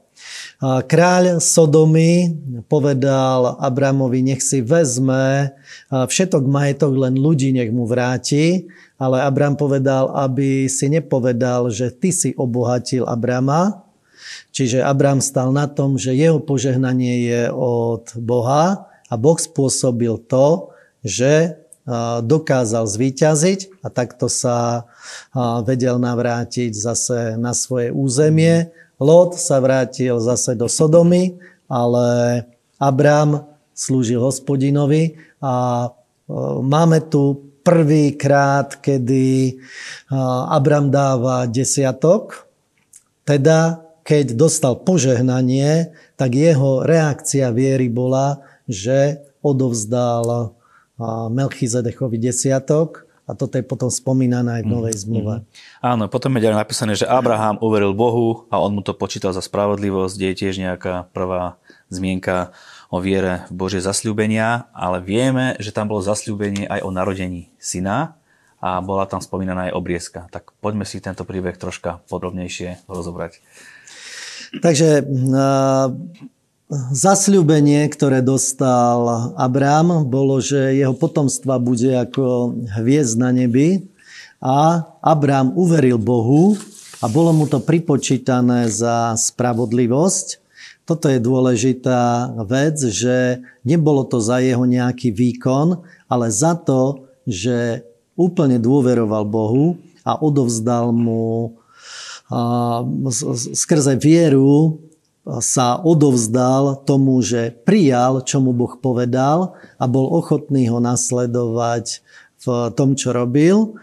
Kráľ 0.57 1.37
Sodomy 1.37 2.33
povedal 2.65 3.61
Abramovi, 3.61 4.25
nech 4.25 4.41
si 4.41 4.65
vezme 4.65 5.53
všetok 5.93 6.41
majetok, 6.49 6.97
len 6.97 7.13
ľudí 7.13 7.53
nech 7.53 7.69
mu 7.69 7.85
vráti. 7.85 8.65
Ale 8.97 9.21
Abram 9.21 9.53
povedal, 9.53 10.09
aby 10.09 10.65
si 10.65 10.89
nepovedal, 10.89 11.69
že 11.69 11.93
ty 11.93 12.09
si 12.09 12.33
obohatil 12.33 13.05
Abrama. 13.05 13.85
Čiže 14.49 14.81
Abram 14.81 15.21
stal 15.21 15.53
na 15.53 15.69
tom, 15.69 16.01
že 16.01 16.17
jeho 16.17 16.41
požehnanie 16.41 17.29
je 17.29 17.41
od 17.53 18.09
Boha 18.17 18.89
a 19.05 19.13
Boh 19.13 19.37
spôsobil 19.37 20.17
to, 20.25 20.73
že 21.01 21.61
dokázal 22.23 22.83
zvíťaziť 22.83 23.79
a 23.79 23.87
takto 23.87 24.27
sa 24.27 24.89
vedel 25.63 25.95
navrátiť 25.95 26.75
zase 26.75 27.39
na 27.39 27.55
svoje 27.55 27.95
územie. 27.95 28.75
Lot 28.99 29.39
sa 29.39 29.63
vrátil 29.63 30.19
zase 30.19 30.57
do 30.59 30.67
Sodomy, 30.67 31.39
ale 31.71 32.43
Abram 32.75 33.47
slúžil 33.71 34.19
hospodinovi 34.19 35.15
a 35.39 35.87
máme 36.59 37.07
tu 37.07 37.47
prvýkrát, 37.63 38.79
kedy 38.83 39.55
Abram 40.49 40.91
dáva 40.91 41.47
desiatok, 41.47 42.51
teda 43.23 43.85
keď 44.07 44.39
dostal 44.39 44.79
požehnanie, 44.81 45.91
tak 46.15 46.35
jeho 46.35 46.83
reakcia 46.83 47.51
viery 47.51 47.91
bola, 47.91 48.39
že 48.67 49.23
odovzdal 49.43 50.56
Melchizedechovi 51.05 52.17
desiatok 52.17 53.05
a 53.27 53.35
toto 53.35 53.59
je 53.59 53.65
potom 53.67 53.91
spomínané 53.91 54.61
aj 54.61 54.63
v 54.63 54.71
Novej 54.71 54.95
mhm, 54.95 55.01
zmluve. 55.03 55.35
Mm-hmm. 55.43 55.83
Áno, 55.83 56.03
potom 56.07 56.31
je 56.35 56.43
ďalej 56.47 56.59
napísané, 56.63 56.93
že 56.95 57.05
Abraham 57.05 57.59
uveril 57.59 57.91
Bohu 57.91 58.47
a 58.47 58.63
on 58.63 58.71
mu 58.71 58.81
to 58.81 58.95
počítal 58.95 59.35
za 59.35 59.43
spravodlivosť, 59.43 60.13
kde 60.15 60.27
je 60.31 60.39
tiež 60.39 60.55
nejaká 60.63 61.11
prvá 61.11 61.59
zmienka 61.91 62.55
o 62.87 63.03
viere 63.03 63.43
v 63.51 63.67
Božie 63.67 63.83
zasľúbenia, 63.83 64.71
ale 64.71 65.03
vieme, 65.03 65.59
že 65.59 65.75
tam 65.75 65.91
bolo 65.91 65.99
zasľúbenie 65.99 66.71
aj 66.71 66.87
o 66.87 66.89
narodení 66.89 67.51
syna 67.59 68.15
a 68.63 68.79
bola 68.79 69.03
tam 69.05 69.19
spomínaná 69.19 69.69
aj 69.69 69.75
obriezka. 69.75 70.31
Tak 70.31 70.55
poďme 70.63 70.87
si 70.87 71.03
tento 71.03 71.27
príbeh 71.27 71.59
troška 71.59 71.99
podrobnejšie 72.07 72.87
rozobrať. 72.87 73.43
Takže 74.63 75.03
zasľúbenie, 76.69 77.87
ktoré 77.87 78.19
dostal 78.19 79.31
Abrám, 79.39 80.03
bolo, 80.03 80.43
že 80.43 80.75
jeho 80.75 80.91
potomstva 80.91 81.63
bude 81.63 81.95
ako 81.95 82.55
hviezd 82.75 83.15
na 83.15 83.31
nebi 83.31 83.87
a 84.43 84.83
Abrám 84.99 85.55
uveril 85.55 85.95
Bohu 85.95 86.59
a 86.99 87.07
bolo 87.07 87.31
mu 87.31 87.47
to 87.47 87.63
pripočítané 87.63 88.67
za 88.67 89.15
spravodlivosť. 89.15 90.43
Toto 90.83 91.07
je 91.07 91.19
dôležitá 91.19 92.35
vec, 92.47 92.79
že 92.79 93.43
nebolo 93.63 94.03
to 94.07 94.19
za 94.19 94.39
jeho 94.43 94.63
nejaký 94.63 95.11
výkon, 95.11 95.83
ale 96.07 96.31
za 96.31 96.55
to, 96.55 97.07
že 97.27 97.83
úplne 98.19 98.59
dôveroval 98.59 99.23
Bohu 99.23 99.79
a 100.03 100.19
odovzdal 100.19 100.91
mu 100.91 101.55
skrze 103.55 103.95
vieru 103.95 104.83
sa 105.43 105.75
odovzdal 105.83 106.87
tomu, 106.87 107.19
že 107.19 107.51
prijal, 107.51 108.23
čo 108.23 108.39
mu 108.39 108.55
Boh 108.55 108.79
povedal 108.79 109.59
a 109.75 109.83
bol 109.83 110.07
ochotný 110.07 110.71
ho 110.71 110.79
nasledovať 110.79 111.99
v 112.37 112.71
tom, 112.77 112.95
čo 112.95 113.11
robil. 113.11 113.75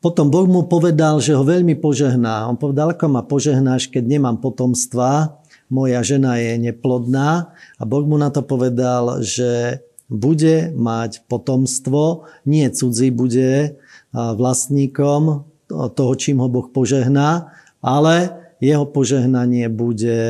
Potom 0.00 0.32
Boh 0.32 0.48
mu 0.48 0.64
povedal, 0.64 1.20
že 1.20 1.36
ho 1.36 1.44
veľmi 1.44 1.76
požehná. 1.76 2.48
On 2.48 2.56
povedal, 2.56 2.96
ako 2.96 3.12
ma 3.12 3.20
požehnáš, 3.20 3.92
keď 3.92 4.16
nemám 4.16 4.40
potomstva, 4.40 5.36
moja 5.68 6.00
žena 6.00 6.38
je 6.40 6.56
neplodná. 6.56 7.52
A 7.76 7.82
Boh 7.84 8.06
mu 8.08 8.16
na 8.16 8.32
to 8.32 8.40
povedal, 8.40 9.20
že 9.20 9.82
bude 10.06 10.70
mať 10.72 11.26
potomstvo, 11.26 12.30
nie 12.46 12.70
cudzí 12.70 13.10
bude 13.10 13.74
vlastníkom 14.14 15.44
toho, 15.68 16.12
čím 16.14 16.38
ho 16.40 16.48
Boh 16.48 16.70
požehná, 16.70 17.50
ale 17.82 18.30
jeho 18.62 18.86
požehnanie 18.86 19.66
bude 19.66 20.22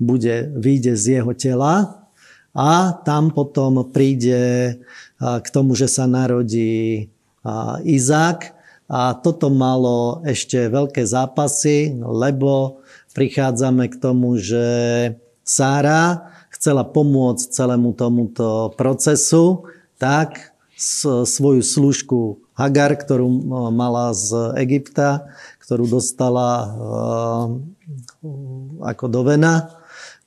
bude, 0.00 0.50
vyjde 0.56 0.96
z 0.96 1.20
jeho 1.20 1.36
tela 1.36 2.08
a 2.56 2.96
tam 3.06 3.30
potom 3.30 3.84
príde 3.92 4.74
k 5.20 5.48
tomu, 5.52 5.76
že 5.76 5.86
sa 5.86 6.08
narodí 6.08 7.12
Izák. 7.84 8.58
A 8.90 9.14
toto 9.14 9.54
malo 9.54 10.18
ešte 10.26 10.66
veľké 10.66 11.06
zápasy, 11.06 11.94
lebo 12.02 12.82
prichádzame 13.14 13.86
k 13.86 13.94
tomu, 14.02 14.34
že 14.34 14.66
Sára 15.46 16.26
chcela 16.50 16.82
pomôcť 16.82 17.54
celému 17.54 17.94
tomuto 17.94 18.74
procesu, 18.74 19.62
tak 20.02 20.58
svoju 21.22 21.62
služku 21.62 22.42
Hagar, 22.58 22.98
ktorú 22.98 23.30
mala 23.70 24.10
z 24.10 24.58
Egypta, 24.58 25.30
ktorú 25.62 25.86
dostala 25.86 26.74
ako 28.82 29.04
do 29.06 29.22
Vena, 29.22 29.70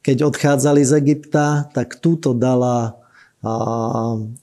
keď 0.03 0.17
odchádzali 0.27 0.83
z 0.83 0.91
Egypta, 1.00 1.72
tak 1.72 2.03
túto 2.03 2.36
dala 2.36 3.00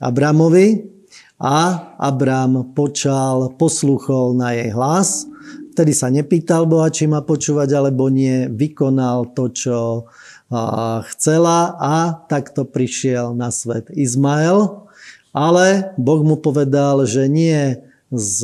Abramovi 0.01 0.89
a 1.37 1.89
Abram 2.01 2.73
počal, 2.73 3.53
posluchol 3.61 4.41
na 4.41 4.57
jej 4.57 4.73
hlas. 4.73 5.29
Vtedy 5.77 5.93
sa 5.93 6.09
nepýtal 6.09 6.65
Boha, 6.65 6.89
či 6.89 7.05
má 7.09 7.21
počúvať 7.21 7.77
alebo 7.77 8.09
nie. 8.09 8.49
Vykonal 8.49 9.37
to, 9.37 9.53
čo 9.53 9.79
chcela 11.15 11.77
a 11.79 12.27
takto 12.29 12.67
prišiel 12.67 13.37
na 13.37 13.53
svet 13.55 13.89
Izmael. 13.93 14.89
Ale 15.31 15.95
Boh 15.95 16.27
mu 16.27 16.35
povedal, 16.35 17.07
že 17.07 17.31
nie 17.31 17.79
z, 18.11 18.37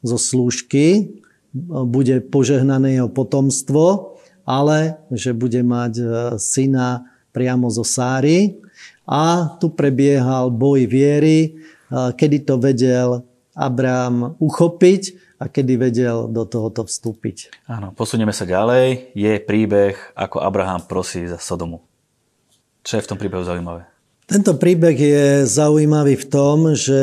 zo 0.00 0.18
slúžky 0.18 1.20
bude 1.66 2.24
požehnané 2.24 2.96
jeho 2.96 3.12
potomstvo, 3.12 4.15
ale 4.46 5.02
že 5.10 5.34
bude 5.34 5.60
mať 5.66 5.92
e, 5.98 6.06
syna 6.38 7.10
priamo 7.34 7.66
zo 7.68 7.82
Sáry. 7.82 8.62
A 9.06 9.54
tu 9.58 9.70
prebiehal 9.70 10.54
boj 10.54 10.86
viery, 10.86 11.38
e, 11.42 11.50
kedy 11.90 12.46
to 12.46 12.56
vedel 12.62 13.26
Abrám 13.56 14.38
uchopiť 14.38 15.02
a 15.40 15.48
kedy 15.48 15.76
vedel 15.76 16.28
do 16.28 16.48
tohoto 16.48 16.84
vstúpiť. 16.84 17.66
Áno, 17.68 17.92
posunieme 17.92 18.32
sa 18.32 18.48
ďalej. 18.48 19.12
Je 19.12 19.36
príbeh, 19.40 19.96
ako 20.16 20.40
Abraham 20.40 20.84
prosí 20.88 21.28
za 21.28 21.36
Sodomu. 21.36 21.84
Čo 22.86 23.00
je 23.00 23.04
v 23.04 23.10
tom 23.10 23.18
príbehu 23.20 23.44
zaujímavé? 23.44 23.88
Tento 24.26 24.58
príbeh 24.58 24.96
je 24.96 25.26
zaujímavý 25.46 26.18
v 26.18 26.26
tom, 26.26 26.74
že 26.74 27.02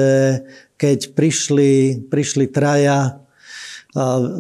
keď 0.75 1.15
prišli, 1.15 2.03
prišli 2.12 2.51
traja 2.51 3.23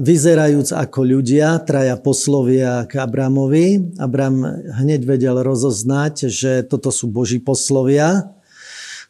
vyzerajúc 0.01 0.73
ako 0.73 0.99
ľudia, 1.05 1.61
traja 1.61 1.93
poslovia 1.93 2.89
k 2.89 3.05
Abramovi. 3.05 3.93
Abram 4.01 4.41
hneď 4.81 5.05
vedel 5.05 5.37
rozoznať, 5.45 6.25
že 6.25 6.65
toto 6.65 6.89
sú 6.89 7.05
Boží 7.05 7.37
poslovia. 7.37 8.33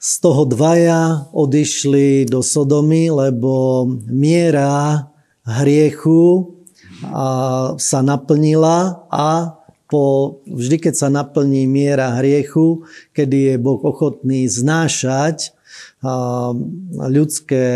Z 0.03 0.19
toho 0.19 0.43
dvaja 0.43 1.31
odišli 1.31 2.27
do 2.27 2.43
Sodomy, 2.43 3.07
lebo 3.07 3.87
miera 4.11 5.07
hriechu 5.47 6.59
sa 7.79 7.99
naplnila 8.03 9.07
a 9.07 9.59
po, 9.87 10.39
vždy, 10.43 10.89
keď 10.89 10.93
sa 10.97 11.07
naplní 11.07 11.69
miera 11.71 12.19
hriechu, 12.19 12.83
kedy 13.15 13.53
je 13.53 13.55
Boh 13.61 13.79
ochotný 13.79 14.51
znášať 14.51 15.55
ľudské 16.99 17.67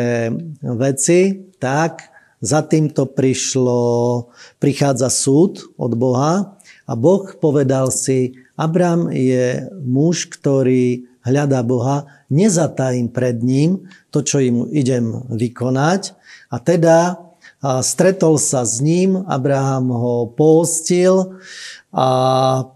veci, 0.66 1.48
tak 1.64 2.17
za 2.42 2.62
týmto 2.62 3.10
prišlo, 3.10 4.30
prichádza 4.62 5.10
súd 5.10 5.74
od 5.78 5.98
Boha 5.98 6.58
a 6.86 6.94
Boh 6.94 7.26
povedal 7.38 7.90
si, 7.90 8.38
Abram 8.58 9.10
je 9.14 9.70
muž, 9.82 10.30
ktorý 10.30 11.06
hľadá 11.26 11.62
Boha, 11.66 12.08
nezatajím 12.32 13.10
pred 13.12 13.42
ním 13.44 13.90
to, 14.10 14.24
čo 14.24 14.42
im 14.42 14.66
idem 14.72 15.28
vykonať. 15.30 16.16
A 16.48 16.58
teda 16.64 17.28
a 17.58 17.82
stretol 17.82 18.38
sa 18.38 18.62
s 18.62 18.86
ním, 18.86 19.26
Abraham 19.26 19.90
ho 19.90 20.30
postil 20.30 21.42
a 21.90 22.08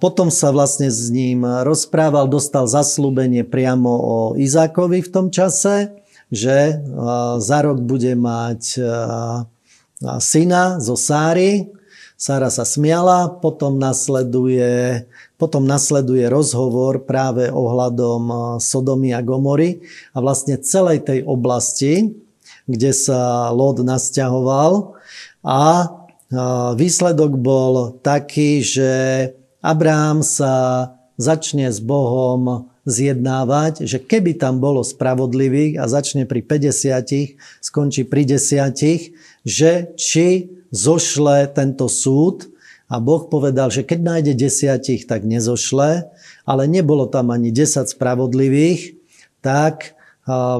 potom 0.01 0.33
sa 0.33 0.49
vlastne 0.49 0.89
s 0.89 1.13
ním 1.13 1.45
rozprával, 1.45 2.25
dostal 2.25 2.65
zaslúbenie 2.65 3.45
priamo 3.45 3.93
o 3.93 4.17
Izákovi 4.33 5.05
v 5.05 5.09
tom 5.13 5.29
čase 5.29 6.00
že 6.31 6.79
za 7.37 7.59
rok 7.61 7.83
bude 7.83 8.15
mať 8.15 8.79
syna 10.23 10.79
zo 10.79 10.95
Sáry. 10.95 11.67
Sára 12.21 12.53
sa 12.53 12.63
smiala, 12.63 13.33
potom 13.41 13.81
nasleduje, 13.81 15.03
potom 15.41 15.65
nasleduje 15.65 16.29
rozhovor 16.29 17.01
práve 17.01 17.49
ohľadom 17.49 18.55
Sodomy 18.61 19.09
a 19.11 19.25
Gomory 19.25 19.81
a 20.13 20.21
vlastne 20.21 20.61
celej 20.61 21.01
tej 21.01 21.25
oblasti, 21.25 22.13
kde 22.69 22.93
sa 22.93 23.49
Lod 23.49 23.81
nasťahoval 23.81 25.01
a 25.41 25.89
výsledok 26.77 27.41
bol 27.41 27.99
taký, 28.05 28.61
že 28.61 28.91
Abraham 29.59 30.21
sa 30.21 30.87
začne 31.17 31.73
s 31.73 31.81
Bohom 31.81 32.70
zjednávať, 32.87 33.85
že 33.85 34.01
keby 34.01 34.37
tam 34.41 34.57
bolo 34.57 34.81
spravodlivých 34.81 35.77
a 35.77 35.85
začne 35.85 36.25
pri 36.25 36.41
50, 36.41 37.37
skončí 37.61 38.03
pri 38.05 38.25
10, 38.25 39.13
že 39.45 39.71
či 39.97 40.49
zošle 40.73 41.51
tento 41.53 41.85
súd 41.85 42.49
a 42.91 42.97
Boh 42.97 43.29
povedal, 43.29 43.69
že 43.69 43.85
keď 43.85 43.99
nájde 44.01 44.33
desiatich, 44.35 45.05
tak 45.05 45.23
nezošle, 45.23 46.09
ale 46.43 46.63
nebolo 46.65 47.05
tam 47.07 47.29
ani 47.29 47.53
10 47.53 47.85
spravodlivých, 47.87 48.97
tak 49.45 49.95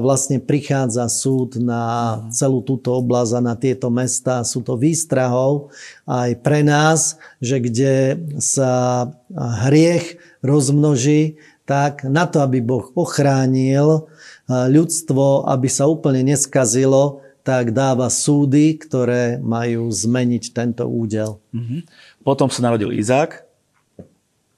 vlastne 0.02 0.42
prichádza 0.42 1.06
súd 1.06 1.54
na 1.62 2.18
celú 2.34 2.66
túto 2.66 2.98
oblasť 2.98 3.32
a 3.38 3.46
na 3.46 3.54
tieto 3.54 3.94
mesta. 3.94 4.42
Sú 4.42 4.58
to 4.58 4.74
výstrahov 4.74 5.70
aj 6.02 6.34
pre 6.42 6.66
nás, 6.66 7.14
že 7.38 7.62
kde 7.62 7.94
sa 8.42 9.06
hriech 9.38 10.18
rozmnoží, 10.42 11.38
tak 11.62 12.02
na 12.04 12.26
to, 12.26 12.42
aby 12.42 12.58
Boh 12.58 12.90
ochránil 12.98 14.10
ľudstvo, 14.50 15.46
aby 15.46 15.68
sa 15.70 15.86
úplne 15.86 16.26
neskazilo, 16.26 17.22
tak 17.42 17.74
dáva 17.74 18.06
súdy, 18.06 18.78
ktoré 18.78 19.42
majú 19.42 19.90
zmeniť 19.90 20.44
tento 20.54 20.86
údel. 20.86 21.42
Mm-hmm. 21.50 21.80
Potom 22.22 22.46
sa 22.46 22.62
narodil 22.62 22.94
Izák, 22.94 23.42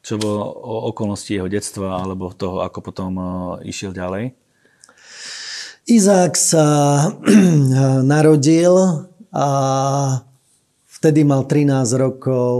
čo 0.05 0.21
bolo 0.21 0.45
o 0.45 0.93
okolnosti 0.93 1.33
jeho 1.33 1.49
detstva 1.49 1.97
alebo 1.97 2.29
toho, 2.37 2.61
ako 2.61 2.79
potom 2.85 3.11
išiel 3.65 3.97
ďalej. 3.97 4.37
Izák 5.89 6.33
sa 6.37 6.67
narodil 8.15 8.73
a 9.33 9.49
vtedy 10.89 11.25
mal 11.25 11.49
13 11.49 11.85
rokov 11.97 12.57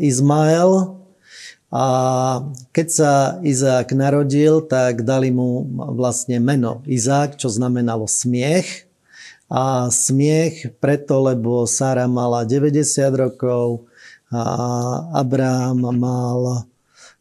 Izmael. 0.00 1.03
A 1.74 1.86
keď 2.70 2.86
sa 2.86 3.12
Izák 3.42 3.98
narodil, 3.98 4.62
tak 4.62 5.02
dali 5.02 5.34
mu 5.34 5.66
vlastne 5.74 6.38
meno 6.38 6.86
Izák, 6.86 7.34
čo 7.34 7.50
znamenalo 7.50 8.06
smiech. 8.06 8.86
A 9.50 9.90
smiech 9.90 10.78
preto, 10.78 11.18
lebo 11.26 11.66
Sára 11.66 12.06
mala 12.06 12.46
90 12.46 12.78
rokov 13.18 13.90
a 14.30 14.42
Abraham 15.18 15.90
mal 15.98 16.40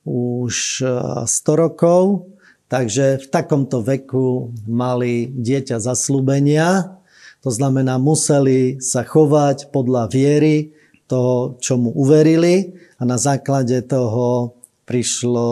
už 0.05 0.86
100 1.25 1.27
rokov 1.57 2.29
Takže 2.74 3.22
v 3.22 3.27
takomto 3.29 3.86
veku 3.86 4.50
mali 4.65 5.29
dieťa 5.29 5.77
zaslúbenia, 5.77 6.98
to 7.45 7.53
znamená, 7.53 8.01
museli 8.01 8.81
sa 8.81 9.05
chovať 9.05 9.69
podľa 9.69 10.10
viery 10.10 10.74
toho, 11.07 11.60
čo 11.60 11.77
mu 11.77 11.91
uverili 11.93 12.74
a 13.00 13.03
na 13.03 13.19
základe 13.19 13.83
toho 13.86 14.55
prišlo, 14.83 15.51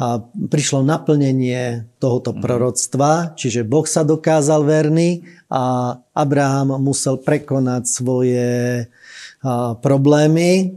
a 0.00 0.06
prišlo 0.24 0.82
naplnenie 0.82 1.86
tohoto 2.02 2.32
mhm. 2.34 2.40
proroctva, 2.40 3.12
čiže 3.38 3.62
Boh 3.62 3.84
sa 3.84 4.02
dokázal 4.02 4.64
verný 4.64 5.24
a 5.52 5.94
Abraham 6.16 6.80
musel 6.80 7.20
prekonať 7.20 7.82
svoje 7.84 8.50
problémy, 9.82 10.70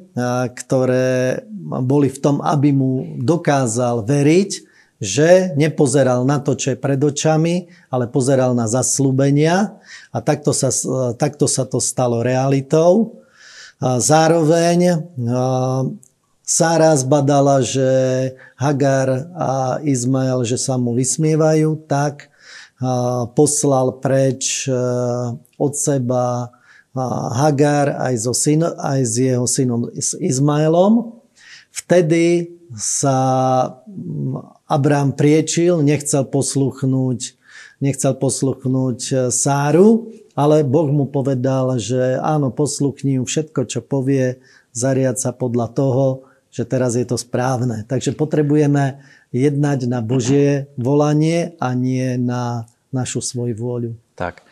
ktoré 0.58 1.46
boli 1.86 2.10
v 2.10 2.18
tom, 2.18 2.42
aby 2.42 2.74
mu 2.74 3.22
dokázal 3.22 4.04
veriť 4.04 4.76
že 4.96 5.52
nepozeral 5.60 6.24
na 6.24 6.40
to, 6.40 6.56
čo 6.56 6.72
je 6.74 6.80
pred 6.80 6.96
očami, 6.96 7.68
ale 7.92 8.08
pozeral 8.08 8.56
na 8.56 8.64
zaslúbenia 8.64 9.76
a 10.16 10.18
takto 10.24 10.56
sa, 10.56 10.72
takto 11.20 11.52
sa 11.52 11.68
to 11.68 11.84
stalo 11.84 12.24
realitou. 12.24 13.20
Zároveň 13.82 15.10
Sára 16.46 16.94
zbadala, 16.94 17.66
že 17.66 17.90
Hagar 18.54 19.34
a 19.34 19.82
Izmael, 19.82 20.46
že 20.46 20.62
sa 20.62 20.78
mu 20.78 20.94
vysmievajú, 20.94 21.90
tak 21.90 22.30
poslal 23.34 23.98
preč 23.98 24.70
od 25.58 25.74
seba 25.74 26.54
Hagar 27.36 27.92
aj, 28.00 28.16
so 28.24 28.32
syn, 28.32 28.64
aj 28.64 29.02
s 29.04 29.14
jeho 29.20 29.44
synom 29.50 29.92
Izmaelom. 30.22 31.20
Vtedy 31.76 32.56
sa 32.72 33.18
Abraham 34.64 35.12
priečil, 35.12 35.84
nechcel 35.84 36.24
posluchnúť, 36.24 37.36
nechcel 37.84 38.16
posluchnúť 38.16 39.00
e, 39.12 39.16
Sáru, 39.30 40.10
ale 40.36 40.68
Boh 40.68 40.92
mu 40.92 41.08
povedal, 41.08 41.80
že 41.80 42.20
áno, 42.20 42.52
posluchni 42.52 43.18
ju 43.18 43.24
všetko, 43.24 43.72
čo 43.72 43.80
povie, 43.80 44.44
zariad 44.76 45.16
sa 45.16 45.32
podľa 45.32 45.72
toho, 45.72 46.06
že 46.52 46.68
teraz 46.68 47.00
je 47.00 47.08
to 47.08 47.16
správne. 47.16 47.88
Takže 47.88 48.12
potrebujeme 48.16 49.00
jednať 49.32 49.88
na 49.88 50.04
Božie 50.04 50.68
volanie 50.76 51.56
a 51.60 51.72
nie 51.72 52.20
na 52.20 52.68
našu 52.92 53.24
svoju 53.24 53.56
vôľu. 53.56 53.92
Tak. 54.16 54.44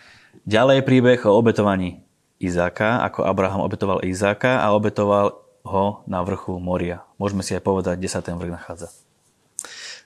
Ďalej 0.43 0.83
príbeh 0.83 1.23
o 1.23 1.35
obetovaní 1.39 2.03
Izáka, 2.43 2.99
ako 3.07 3.23
Abraham 3.23 3.63
obetoval 3.63 4.03
Izáka 4.03 4.59
a 4.59 4.75
obetoval 4.75 5.39
ho 5.63 6.03
na 6.03 6.19
vrchu 6.27 6.59
Moria. 6.59 7.07
Môžeme 7.15 7.39
si 7.39 7.55
aj 7.55 7.63
povedať, 7.63 7.95
kde 8.03 8.11
sa 8.11 8.19
ten 8.19 8.35
vrch 8.35 8.51
nachádza. 8.51 8.91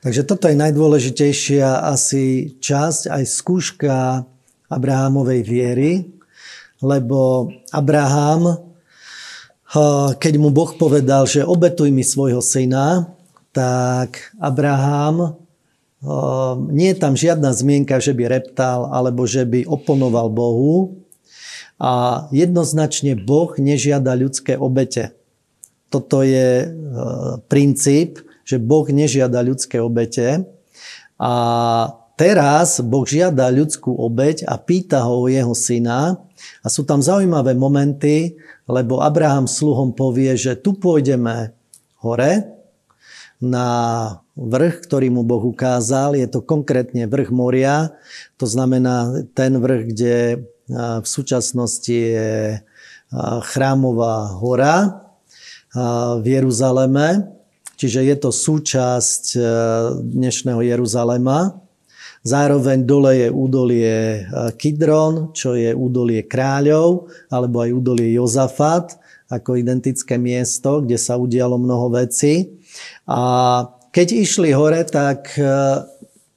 Takže 0.05 0.21
toto 0.29 0.45
je 0.45 0.53
najdôležitejšia 0.61 1.89
asi 1.89 2.53
časť, 2.61 3.09
aj 3.09 3.23
skúška 3.25 3.95
Abrahámovej 4.67 5.41
viery, 5.47 5.91
lebo 6.83 7.51
Abraham, 7.71 8.61
keď 10.15 10.33
mu 10.37 10.51
Boh 10.53 10.71
povedal, 10.75 11.25
že 11.25 11.47
obetuj 11.47 11.89
mi 11.91 12.05
svojho 12.05 12.43
syna, 12.43 13.11
tak 13.51 14.35
Abraham, 14.37 15.39
nie 16.69 16.93
je 16.93 16.97
tam 17.01 17.17
žiadna 17.17 17.51
zmienka, 17.57 17.97
že 17.97 18.13
by 18.13 18.29
reptal 18.29 18.93
alebo 18.93 19.25
že 19.25 19.43
by 19.49 19.65
oponoval 19.65 20.29
Bohu. 20.29 21.01
A 21.77 22.25
jednoznačne 22.33 23.13
Boh 23.17 23.53
nežiada 23.57 24.17
ľudské 24.17 24.57
obete. 24.57 25.13
Toto 25.93 26.25
je 26.25 26.73
princíp, 27.49 28.21
že 28.45 28.57
Boh 28.57 28.85
nežiada 28.89 29.45
ľudské 29.45 29.77
obete 29.77 30.45
a 31.21 31.33
teraz 32.17 32.81
Boh 32.81 33.05
žiada 33.05 33.47
ľudskú 33.53 33.93
obeť 33.93 34.43
a 34.49 34.57
pýta 34.57 35.05
ho 35.05 35.23
o 35.23 35.31
jeho 35.31 35.53
syna 35.53 36.17
a 36.65 36.67
sú 36.67 36.83
tam 36.83 36.99
zaujímavé 36.99 37.53
momenty, 37.53 38.35
lebo 38.65 38.99
Abraham 38.99 39.45
sluhom 39.45 39.93
povie, 39.93 40.33
že 40.33 40.57
tu 40.57 40.73
pôjdeme 40.73 41.53
hore 42.01 42.57
na 43.37 43.69
vrch, 44.33 44.89
ktorý 44.89 45.13
mu 45.13 45.21
Boh 45.21 45.45
ukázal. 45.45 46.17
Je 46.17 46.25
to 46.25 46.41
konkrétne 46.41 47.05
vrch 47.05 47.29
Moria, 47.29 47.93
to 48.41 48.49
znamená 48.49 49.23
ten 49.37 49.61
vrch, 49.61 49.81
kde 49.93 50.15
v 50.73 51.07
súčasnosti 51.07 51.93
je 51.93 52.59
chrámová 53.45 54.35
hora 54.35 55.07
v 56.17 56.25
Jeruzaleme. 56.25 57.37
Čiže 57.77 58.09
je 58.09 58.15
to 58.17 58.33
súčasť 58.33 59.37
e, 59.37 59.41
dnešného 60.01 60.65
Jeruzalema. 60.65 61.61
Zároveň 62.27 62.83
dole 62.83 63.11
je 63.23 63.27
údolie 63.31 63.95
e, 63.95 64.21
Kidron, 64.59 65.31
čo 65.31 65.55
je 65.55 65.71
údolie 65.71 66.27
kráľov, 66.27 67.07
alebo 67.31 67.63
aj 67.63 67.71
údolie 67.71 68.19
Jozafat, 68.19 68.99
ako 69.31 69.55
identické 69.55 70.19
miesto, 70.19 70.83
kde 70.83 70.99
sa 70.99 71.15
udialo 71.15 71.55
mnoho 71.55 71.95
vecí. 71.95 72.51
A 73.07 73.63
keď 73.95 74.07
išli 74.27 74.51
hore, 74.51 74.83
tak 74.83 75.39
e, 75.39 75.47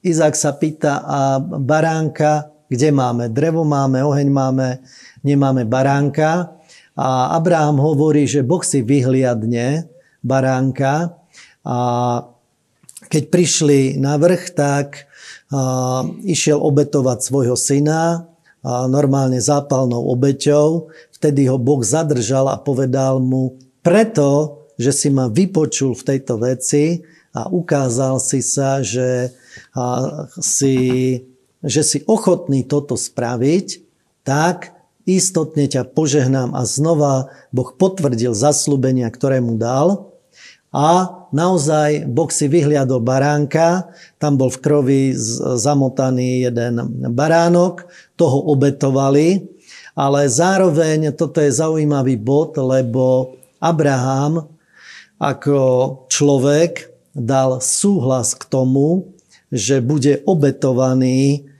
Izák 0.01 0.33
sa 0.33 0.55
pýta, 0.55 1.03
a 1.03 1.19
baránka, 1.43 2.55
kde 2.71 2.89
máme? 2.95 3.27
Drevo 3.27 3.67
máme, 3.67 3.99
oheň 3.99 4.31
máme, 4.31 4.79
nemáme 5.27 5.67
baránka. 5.67 6.55
A 6.95 7.35
Abraham 7.35 7.83
hovorí, 7.83 8.31
že 8.31 8.47
Boh 8.47 8.63
si 8.63 8.79
vyhliadne 8.79 9.91
baránka 10.23 11.19
a 11.67 11.77
keď 13.11 13.23
prišli 13.27 13.99
na 13.99 14.15
vrch, 14.15 14.55
tak 14.55 15.10
išiel 16.23 16.59
obetovať 16.63 17.19
svojho 17.21 17.59
syna 17.59 18.31
normálne 18.65 19.41
zápalnou 19.41 20.05
obeťou. 20.13 20.93
Vtedy 21.17 21.49
ho 21.49 21.57
Boh 21.57 21.81
zadržal 21.81 22.49
a 22.49 22.61
povedal 22.61 23.19
mu, 23.19 23.57
preto, 23.81 24.61
že 24.77 24.93
si 24.93 25.09
ma 25.09 25.29
vypočul 25.29 25.97
v 25.97 26.05
tejto 26.05 26.37
veci 26.41 27.01
a 27.33 27.49
ukázal 27.49 28.21
si 28.21 28.45
sa, 28.45 28.85
že 28.85 29.33
si, 30.37 30.75
že 31.65 31.81
si 31.81 32.05
ochotný 32.05 32.61
toto 32.65 32.93
spraviť, 32.93 33.67
tak 34.21 34.77
istotne 35.09 35.65
ťa 35.65 35.89
požehnám 35.97 36.53
a 36.53 36.61
znova 36.69 37.33
Boh 37.49 37.73
potvrdil 37.73 38.37
zaslúbenia, 38.37 39.09
ktoré 39.09 39.41
mu 39.41 39.57
dal 39.57 40.10
a 40.71 41.27
naozaj 41.35 42.07
Boh 42.07 42.31
si 42.31 42.47
vyhliadol 42.47 43.03
baránka, 43.03 43.91
tam 44.15 44.39
bol 44.39 44.47
v 44.47 44.61
krovi 44.63 45.01
zamotaný 45.59 46.47
jeden 46.47 46.79
baránok, 47.11 47.91
toho 48.15 48.55
obetovali, 48.55 49.43
ale 49.99 50.31
zároveň 50.31 51.11
toto 51.11 51.43
je 51.43 51.51
zaujímavý 51.51 52.15
bod, 52.15 52.55
lebo 52.55 53.35
Abraham 53.59 54.47
ako 55.19 55.59
človek 56.07 56.87
dal 57.11 57.59
súhlas 57.59 58.31
k 58.33 58.47
tomu, 58.47 59.11
že 59.51 59.83
bude 59.83 60.23
obetovaný 60.23 61.51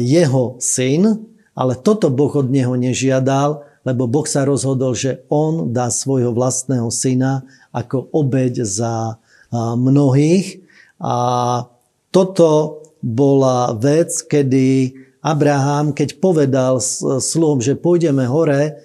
jeho 0.00 0.56
syn, 0.56 1.28
ale 1.52 1.76
toto 1.76 2.08
Boh 2.08 2.32
od 2.32 2.48
neho 2.48 2.72
nežiadal, 2.72 3.60
lebo 3.84 4.08
Boh 4.08 4.24
sa 4.24 4.48
rozhodol, 4.48 4.96
že 4.96 5.24
on 5.28 5.72
dá 5.72 5.92
svojho 5.92 6.32
vlastného 6.32 6.88
syna 6.88 7.44
ako 7.70 8.10
obeď 8.12 8.66
za 8.66 9.18
mnohých. 9.54 10.62
A 11.00 11.14
toto 12.10 12.82
bola 13.00 13.72
vec, 13.78 14.12
kedy 14.28 14.94
Abraham, 15.24 15.92
keď 15.96 16.20
povedal 16.20 16.80
sluhom, 17.20 17.60
že 17.60 17.76
pôjdeme 17.76 18.28
hore, 18.28 18.80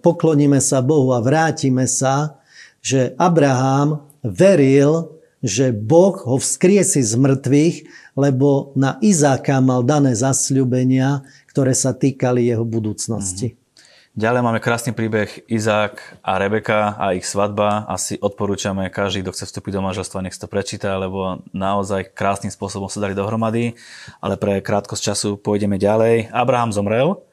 pokloníme 0.00 0.58
sa 0.58 0.80
Bohu 0.80 1.12
a 1.12 1.20
vrátime 1.20 1.84
sa, 1.90 2.40
že 2.84 3.12
Abraham 3.16 4.06
veril, 4.24 5.20
že 5.44 5.76
Boh 5.76 6.16
ho 6.24 6.40
vzkriesi 6.40 7.04
z 7.04 7.20
mŕtvych, 7.20 7.76
lebo 8.16 8.72
na 8.78 8.96
Izáka 9.04 9.60
mal 9.60 9.84
dané 9.84 10.16
zasľubenia, 10.16 11.20
ktoré 11.52 11.76
sa 11.76 11.92
týkali 11.92 12.48
jeho 12.48 12.64
budúcnosti. 12.64 13.52
Mm. 13.52 13.63
Ďalej 14.14 14.46
máme 14.46 14.62
krásny 14.62 14.94
príbeh 14.94 15.42
Izák 15.50 16.22
a 16.22 16.38
Rebeka 16.38 16.94
a 17.02 17.18
ich 17.18 17.26
svadba. 17.26 17.82
Asi 17.90 18.14
odporúčame 18.14 18.86
každý, 18.86 19.26
kto 19.26 19.34
chce 19.34 19.50
vstúpiť 19.50 19.74
do 19.74 19.82
manželstva, 19.82 20.22
nech 20.22 20.38
to 20.38 20.46
prečíta, 20.46 20.94
lebo 21.02 21.42
naozaj 21.50 22.14
krásnym 22.14 22.54
spôsobom 22.54 22.86
sa 22.86 23.02
dali 23.02 23.18
dohromady. 23.18 23.74
Ale 24.22 24.38
pre 24.38 24.62
krátkosť 24.62 25.02
času 25.02 25.34
pôjdeme 25.34 25.82
ďalej. 25.82 26.30
Abraham 26.30 26.70
zomrel. 26.70 27.26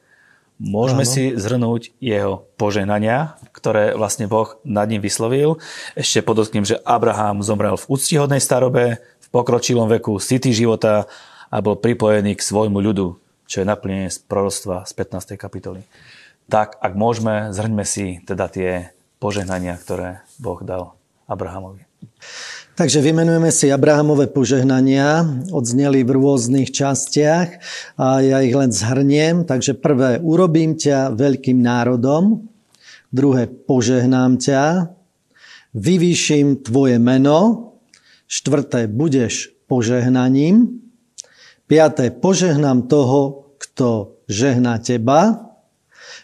Môžeme 0.58 1.06
Áno. 1.06 1.12
si 1.14 1.30
zhrnúť 1.38 1.94
jeho 2.02 2.50
poženania, 2.58 3.38
ktoré 3.54 3.94
vlastne 3.94 4.26
Boh 4.26 4.58
nad 4.66 4.90
ním 4.90 5.06
vyslovil. 5.06 5.62
Ešte 5.94 6.18
podotknem, 6.18 6.66
že 6.66 6.82
Abraham 6.82 7.46
zomrel 7.46 7.78
v 7.78 7.94
úctihodnej 7.94 8.42
starobe, 8.42 8.98
v 8.98 9.28
pokročilom 9.30 9.86
veku, 9.86 10.18
city 10.18 10.50
života 10.50 11.06
a 11.46 11.62
bol 11.62 11.78
pripojený 11.78 12.34
k 12.34 12.42
svojmu 12.42 12.82
ľudu, 12.82 13.22
čo 13.46 13.62
je 13.62 13.70
naplnenie 13.70 14.10
z 14.10 14.18
prorostva 14.26 14.82
z 14.82 14.90
15. 14.98 15.38
kapitoly 15.38 15.86
tak 16.50 16.78
ak 16.80 16.92
môžeme, 16.94 17.50
zhrňme 17.52 17.84
si 17.86 18.22
teda 18.24 18.48
tie 18.48 18.90
požehnania, 19.22 19.78
ktoré 19.78 20.26
Boh 20.42 20.58
dal 20.66 20.98
Abrahamovi. 21.30 21.86
Takže 22.72 23.04
vymenujeme 23.04 23.52
si 23.52 23.68
Abrahamové 23.68 24.32
požehnania, 24.32 25.22
odzneli 25.52 26.00
v 26.08 26.16
rôznych 26.16 26.72
častiach 26.72 27.60
a 28.00 28.24
ja 28.24 28.40
ich 28.40 28.56
len 28.56 28.72
zhrniem. 28.72 29.44
Takže 29.44 29.76
prvé, 29.76 30.16
urobím 30.24 30.74
ťa 30.74 31.12
veľkým 31.12 31.60
národom. 31.60 32.48
Druhé, 33.12 33.44
požehnám 33.44 34.40
ťa. 34.40 34.88
Vyvýšim 35.76 36.64
tvoje 36.64 36.96
meno. 36.96 37.70
Štvrté, 38.24 38.88
budeš 38.88 39.52
požehnaním. 39.68 40.80
Piaté, 41.68 42.08
požehnám 42.08 42.88
toho, 42.88 43.52
kto 43.60 44.16
žehná 44.32 44.80
teba. 44.80 45.51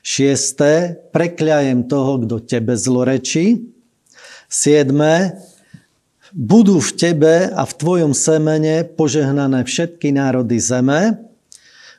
Šiesté, 0.09 0.97
prekľajem 1.12 1.85
toho, 1.85 2.25
kto 2.25 2.40
tebe 2.40 2.73
zlorečí. 2.73 3.61
Siedme, 4.49 5.37
budú 6.33 6.81
v 6.81 6.90
tebe 6.97 7.35
a 7.53 7.68
v 7.68 7.73
tvojom 7.77 8.16
semene 8.16 8.88
požehnané 8.88 9.68
všetky 9.68 10.09
národy 10.16 10.57
zeme. 10.64 11.21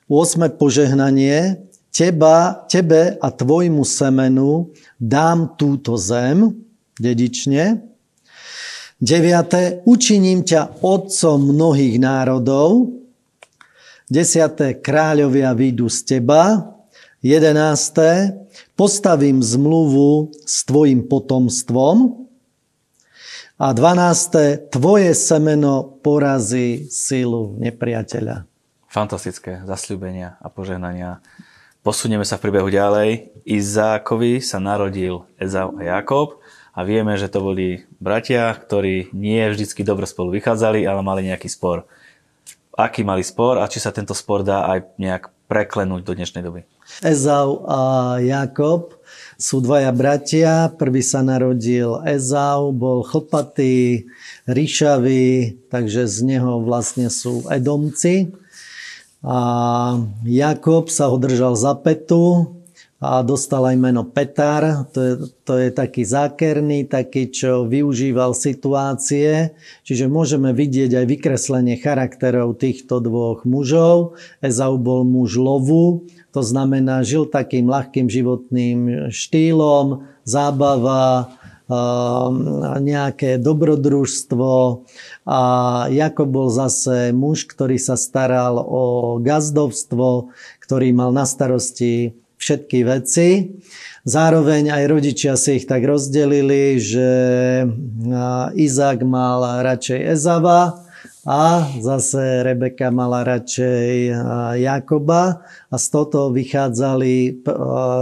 8. 0.09 0.41
požehnanie, 0.57 1.61
teba, 1.93 2.65
tebe 2.65 3.13
a 3.21 3.29
tvojmu 3.29 3.85
semenu 3.85 4.73
dám 4.97 5.53
túto 5.53 5.93
zem 5.93 6.57
dedične. 6.97 7.77
9. 9.05 9.85
učiním 9.85 10.41
ťa 10.41 10.81
otcom 10.81 11.53
mnohých 11.53 12.01
národov. 12.01 12.89
10. 14.09 14.81
kráľovia 14.81 15.53
výjdu 15.53 15.85
z 15.93 16.17
teba. 16.17 16.73
11. 17.19 17.99
Postavím 18.79 19.43
zmluvu 19.43 20.31
s 20.47 20.63
tvojim 20.63 21.03
potomstvom. 21.03 22.27
A 23.59 23.75
12. 23.75 24.71
Tvoje 24.71 25.11
semeno 25.11 25.99
porazí 25.99 26.87
silu 26.87 27.59
nepriateľa. 27.59 28.47
Fantastické 28.87 29.59
zasľúbenia 29.67 30.39
a 30.39 30.47
požehnania. 30.47 31.19
Posunieme 31.83 32.23
sa 32.23 32.39
v 32.39 32.47
príbehu 32.47 32.71
ďalej. 32.71 33.35
Izákovi 33.43 34.39
sa 34.39 34.63
narodil 34.63 35.27
Ezau 35.35 35.75
a 35.75 35.81
Jakob 35.83 36.39
a 36.71 36.87
vieme, 36.87 37.19
že 37.19 37.27
to 37.27 37.43
boli 37.43 37.83
bratia, 37.99 38.55
ktorí 38.55 39.11
nie 39.11 39.43
vždycky 39.51 39.83
dobre 39.83 40.07
spolu 40.07 40.39
vychádzali, 40.39 40.87
ale 40.87 41.03
mali 41.03 41.27
nejaký 41.27 41.51
spor. 41.51 41.83
Aký 42.79 43.03
mali 43.03 43.27
spor 43.27 43.59
a 43.59 43.67
či 43.67 43.83
sa 43.83 43.91
tento 43.91 44.15
spor 44.15 44.47
dá 44.47 44.71
aj 44.71 44.95
nejak 44.95 45.27
preklenúť 45.51 46.07
do 46.07 46.15
dnešnej 46.15 46.47
doby? 46.47 46.63
Ezau 46.99 47.63
a 47.63 47.79
Jakob 48.19 48.97
sú 49.39 49.63
dvaja 49.63 49.95
bratia. 49.95 50.67
Prvý 50.75 50.99
sa 50.99 51.23
narodil 51.23 52.03
Ezau, 52.03 52.75
bol 52.75 53.07
chlpatý, 53.07 54.05
ríšavý, 54.43 55.55
takže 55.71 56.05
z 56.11 56.17
neho 56.27 56.59
vlastne 56.59 57.07
sú 57.07 57.47
Edomci. 57.47 58.35
A 59.23 59.39
Jakob 60.27 60.91
sa 60.91 61.11
ho 61.11 61.15
držal 61.19 61.55
za 61.55 61.75
petu, 61.75 62.58
a 62.99 63.23
dostal 63.23 63.63
aj 63.63 63.77
meno 63.79 64.03
Petar. 64.03 64.91
To 64.91 64.99
je, 64.99 65.13
to 65.47 65.53
je 65.55 65.69
taký 65.71 66.03
zákerný, 66.03 66.83
taký, 66.83 67.31
čo 67.31 67.63
využíval 67.63 68.35
situácie. 68.35 69.55
Čiže 69.87 70.11
môžeme 70.11 70.51
vidieť 70.51 70.99
aj 70.99 71.05
vykreslenie 71.07 71.79
charakterov 71.79 72.59
týchto 72.59 72.99
dvoch 72.99 73.47
mužov. 73.47 74.19
Ezau 74.43 74.75
bol 74.75 75.07
muž 75.07 75.39
lovu, 75.39 76.03
to 76.35 76.43
znamená, 76.43 77.01
žil 77.07 77.23
takým 77.23 77.71
ľahkým 77.71 78.11
životným 78.11 79.09
štýlom, 79.15 80.03
zábava, 80.27 81.39
nejaké 82.81 83.37
dobrodružstvo 83.37 84.53
a 85.29 85.41
Jakob 85.93 86.25
bol 86.25 86.49
zase 86.49 87.13
muž, 87.13 87.45
ktorý 87.45 87.77
sa 87.77 87.93
staral 87.93 88.57
o 88.57 89.17
gazdovstvo, 89.21 90.33
ktorý 90.65 90.89
mal 90.97 91.13
na 91.13 91.29
starosti 91.29 92.17
všetky 92.39 92.87
veci. 92.87 93.59
Zároveň 94.07 94.71
aj 94.71 94.83
rodičia 94.87 95.35
si 95.35 95.59
ich 95.59 95.67
tak 95.67 95.83
rozdelili, 95.83 96.79
že 96.79 97.09
Izák 98.55 99.03
mal 99.03 99.61
radšej 99.61 99.99
Ezava 100.15 100.87
a 101.27 101.67
zase 101.83 102.47
Rebeka 102.47 102.95
mala 102.95 103.27
radšej 103.27 104.15
Jakoba 104.55 105.43
a 105.67 105.75
z 105.75 105.85
toto 105.91 106.31
vychádzali 106.31 107.43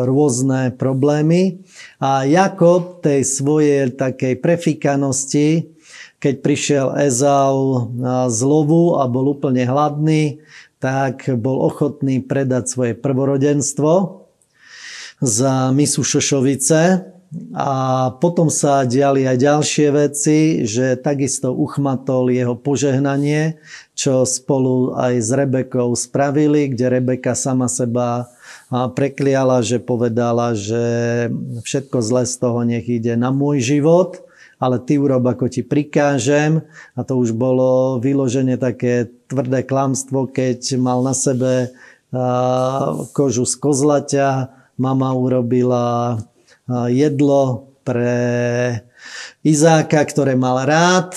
rôzne 0.05 0.69
problémy. 0.77 1.65
A 1.97 2.23
Jakob 2.29 3.01
tej 3.01 3.25
svojej 3.25 3.89
takej 3.89 4.37
prefikanosti, 4.37 5.73
keď 6.21 6.35
prišiel 6.45 6.87
Ezau 7.03 7.89
z 8.29 8.39
lovu 8.45 9.01
a 9.01 9.09
bol 9.09 9.33
úplne 9.33 9.65
hladný, 9.65 10.45
tak 10.77 11.25
bol 11.41 11.67
ochotný 11.67 12.21
predať 12.21 12.69
svoje 12.69 12.93
prvorodenstvo 12.93 14.23
za 15.21 15.73
misu 15.73 16.03
Šošovice. 16.03 17.13
A 17.51 17.69
potom 18.23 18.47
sa 18.47 18.87
diali 18.87 19.27
aj 19.27 19.37
ďalšie 19.43 19.87
veci, 19.91 20.63
že 20.63 20.95
takisto 20.95 21.51
uchmatol 21.51 22.31
jeho 22.31 22.55
požehnanie, 22.55 23.59
čo 23.99 24.23
spolu 24.23 24.95
aj 24.95 25.19
s 25.19 25.29
Rebekou 25.35 25.91
spravili, 25.91 26.71
kde 26.71 26.87
Rebeka 26.87 27.35
sama 27.35 27.67
seba 27.67 28.31
prekliala, 28.71 29.59
že 29.59 29.83
povedala, 29.83 30.55
že 30.55 31.27
všetko 31.67 31.99
zlé 31.99 32.23
z 32.23 32.35
toho 32.39 32.63
nech 32.63 32.87
ide 32.87 33.19
na 33.19 33.27
môj 33.27 33.59
život, 33.59 34.23
ale 34.55 34.79
ty 34.79 34.95
urob, 34.95 35.27
ako 35.27 35.51
ti 35.51 35.67
prikážem. 35.67 36.63
A 36.95 37.03
to 37.03 37.19
už 37.19 37.35
bolo 37.35 37.99
vyloženie 37.99 38.55
také 38.55 39.11
tvrdé 39.27 39.67
klamstvo, 39.67 40.31
keď 40.31 40.79
mal 40.79 41.03
na 41.03 41.11
sebe 41.11 41.75
kožu 43.11 43.43
z 43.43 43.55
kozlaťa, 43.59 44.29
mama 44.77 45.13
urobila 45.17 46.17
jedlo 46.89 47.73
pre 47.81 48.17
Izáka, 49.41 50.03
ktoré 50.03 50.35
mal 50.35 50.67
rád, 50.67 51.15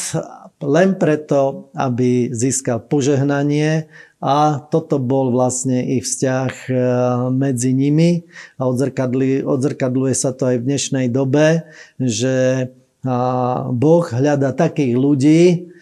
len 0.61 0.95
preto, 0.95 1.73
aby 1.73 2.31
získal 2.31 2.85
požehnanie. 2.85 3.89
A 4.21 4.61
toto 4.61 5.01
bol 5.01 5.33
vlastne 5.33 5.81
ich 5.97 6.05
vzťah 6.05 6.53
e, 6.69 6.73
medzi 7.33 7.73
nimi. 7.73 8.29
A 8.61 8.69
odzrkadluje 8.69 10.13
sa 10.13 10.37
to 10.37 10.53
aj 10.53 10.61
v 10.61 10.67
dnešnej 10.69 11.07
dobe, 11.09 11.65
že 11.97 12.69
Boh 13.73 14.05
hľada 14.05 14.53
takých 14.53 14.93
ľudí, 14.93 15.73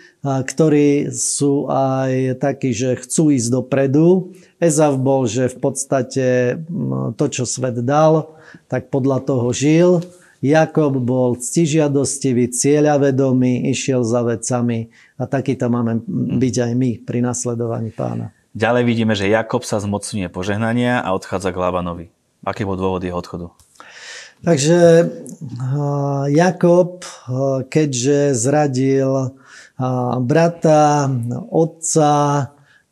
ktorí 0.45 1.09
sú 1.15 1.71
aj 1.73 2.37
takí, 2.43 2.77
že 2.77 3.01
chcú 3.01 3.33
ísť 3.33 3.49
dopredu 3.49 4.37
Ezav 4.59 4.99
bol, 4.99 5.31
že 5.31 5.47
v 5.47 5.59
podstate 5.63 6.27
to, 7.15 7.25
čo 7.31 7.47
svet 7.47 7.79
dal, 7.87 8.35
tak 8.67 8.91
podľa 8.91 9.23
toho 9.23 9.55
žil. 9.55 10.03
Jakob 10.43 10.99
bol 10.99 11.39
ctižiadostivý, 11.39 12.51
cieľavedomý, 12.51 13.71
išiel 13.71 14.03
za 14.03 14.23
vecami 14.27 14.91
a 15.19 15.27
taký 15.27 15.55
tam 15.55 15.79
máme 15.79 16.03
byť 16.39 16.55
aj 16.63 16.73
my 16.75 16.91
pri 17.03 17.19
nasledovaní 17.23 17.91
pána. 17.95 18.35
Ďalej 18.55 18.83
vidíme, 18.87 19.15
že 19.15 19.31
Jakob 19.31 19.63
sa 19.63 19.79
zmocňuje 19.79 20.27
požehnania 20.31 21.03
a 21.03 21.15
odchádza 21.15 21.55
k 21.55 21.59
Labanovi. 21.59 22.07
Aký 22.43 22.67
bol 22.67 22.79
dôvod 22.79 23.03
jeho 23.03 23.19
odchodu? 23.19 23.55
Takže 24.43 25.11
Jakob, 26.31 27.03
keďže 27.71 28.39
zradil 28.39 29.39
brata, 30.23 31.07
otca, 31.51 32.15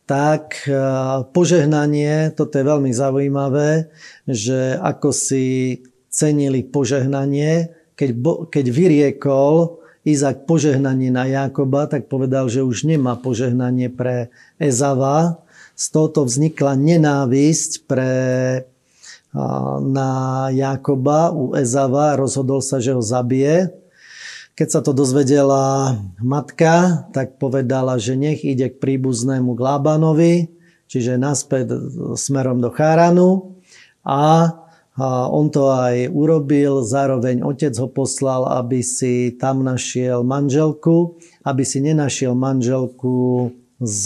tak 0.06 0.70
e, 0.70 0.72
požehnanie, 1.34 2.30
toto 2.30 2.54
je 2.54 2.64
veľmi 2.64 2.94
zaujímavé, 2.94 3.90
že 4.22 4.78
ako 4.78 5.10
si 5.10 5.82
cenili 6.06 6.62
požehnanie, 6.62 7.74
keď, 7.98 8.10
keď 8.48 8.66
vyriekol 8.70 9.82
Izak 10.06 10.46
požehnanie 10.46 11.10
na 11.10 11.26
Jakoba, 11.26 11.90
tak 11.90 12.06
povedal, 12.06 12.46
že 12.46 12.62
už 12.62 12.86
nemá 12.86 13.18
požehnanie 13.18 13.90
pre 13.90 14.30
Ezava. 14.62 15.42
Z 15.74 15.90
tohoto 15.90 16.22
vznikla 16.22 16.78
nenávisť 16.78 17.90
pre, 17.90 18.14
na 19.82 20.10
Jakoba 20.54 21.34
u 21.34 21.58
Ezava. 21.58 22.14
Rozhodol 22.14 22.62
sa, 22.62 22.78
že 22.78 22.94
ho 22.94 23.02
zabije. 23.02 23.74
Keď 24.56 24.68
sa 24.72 24.80
to 24.80 24.96
dozvedela 24.96 26.00
matka, 26.16 27.04
tak 27.12 27.36
povedala, 27.36 28.00
že 28.00 28.16
nech 28.16 28.40
ide 28.40 28.72
k 28.72 28.80
príbuznému 28.80 29.52
k 29.52 29.60
čiže 30.88 31.20
naspäť 31.20 31.76
smerom 32.16 32.64
do 32.64 32.72
Cháranu 32.72 33.60
a 34.00 34.56
on 35.28 35.52
to 35.52 35.68
aj 35.68 36.08
urobil, 36.08 36.80
zároveň 36.80 37.44
otec 37.44 37.76
ho 37.76 37.84
poslal, 37.84 38.48
aby 38.48 38.80
si 38.80 39.36
tam 39.36 39.60
našiel 39.60 40.24
manželku, 40.24 41.20
aby 41.44 41.60
si 41.60 41.84
nenašiel 41.84 42.32
manželku 42.32 43.52
z 43.76 44.04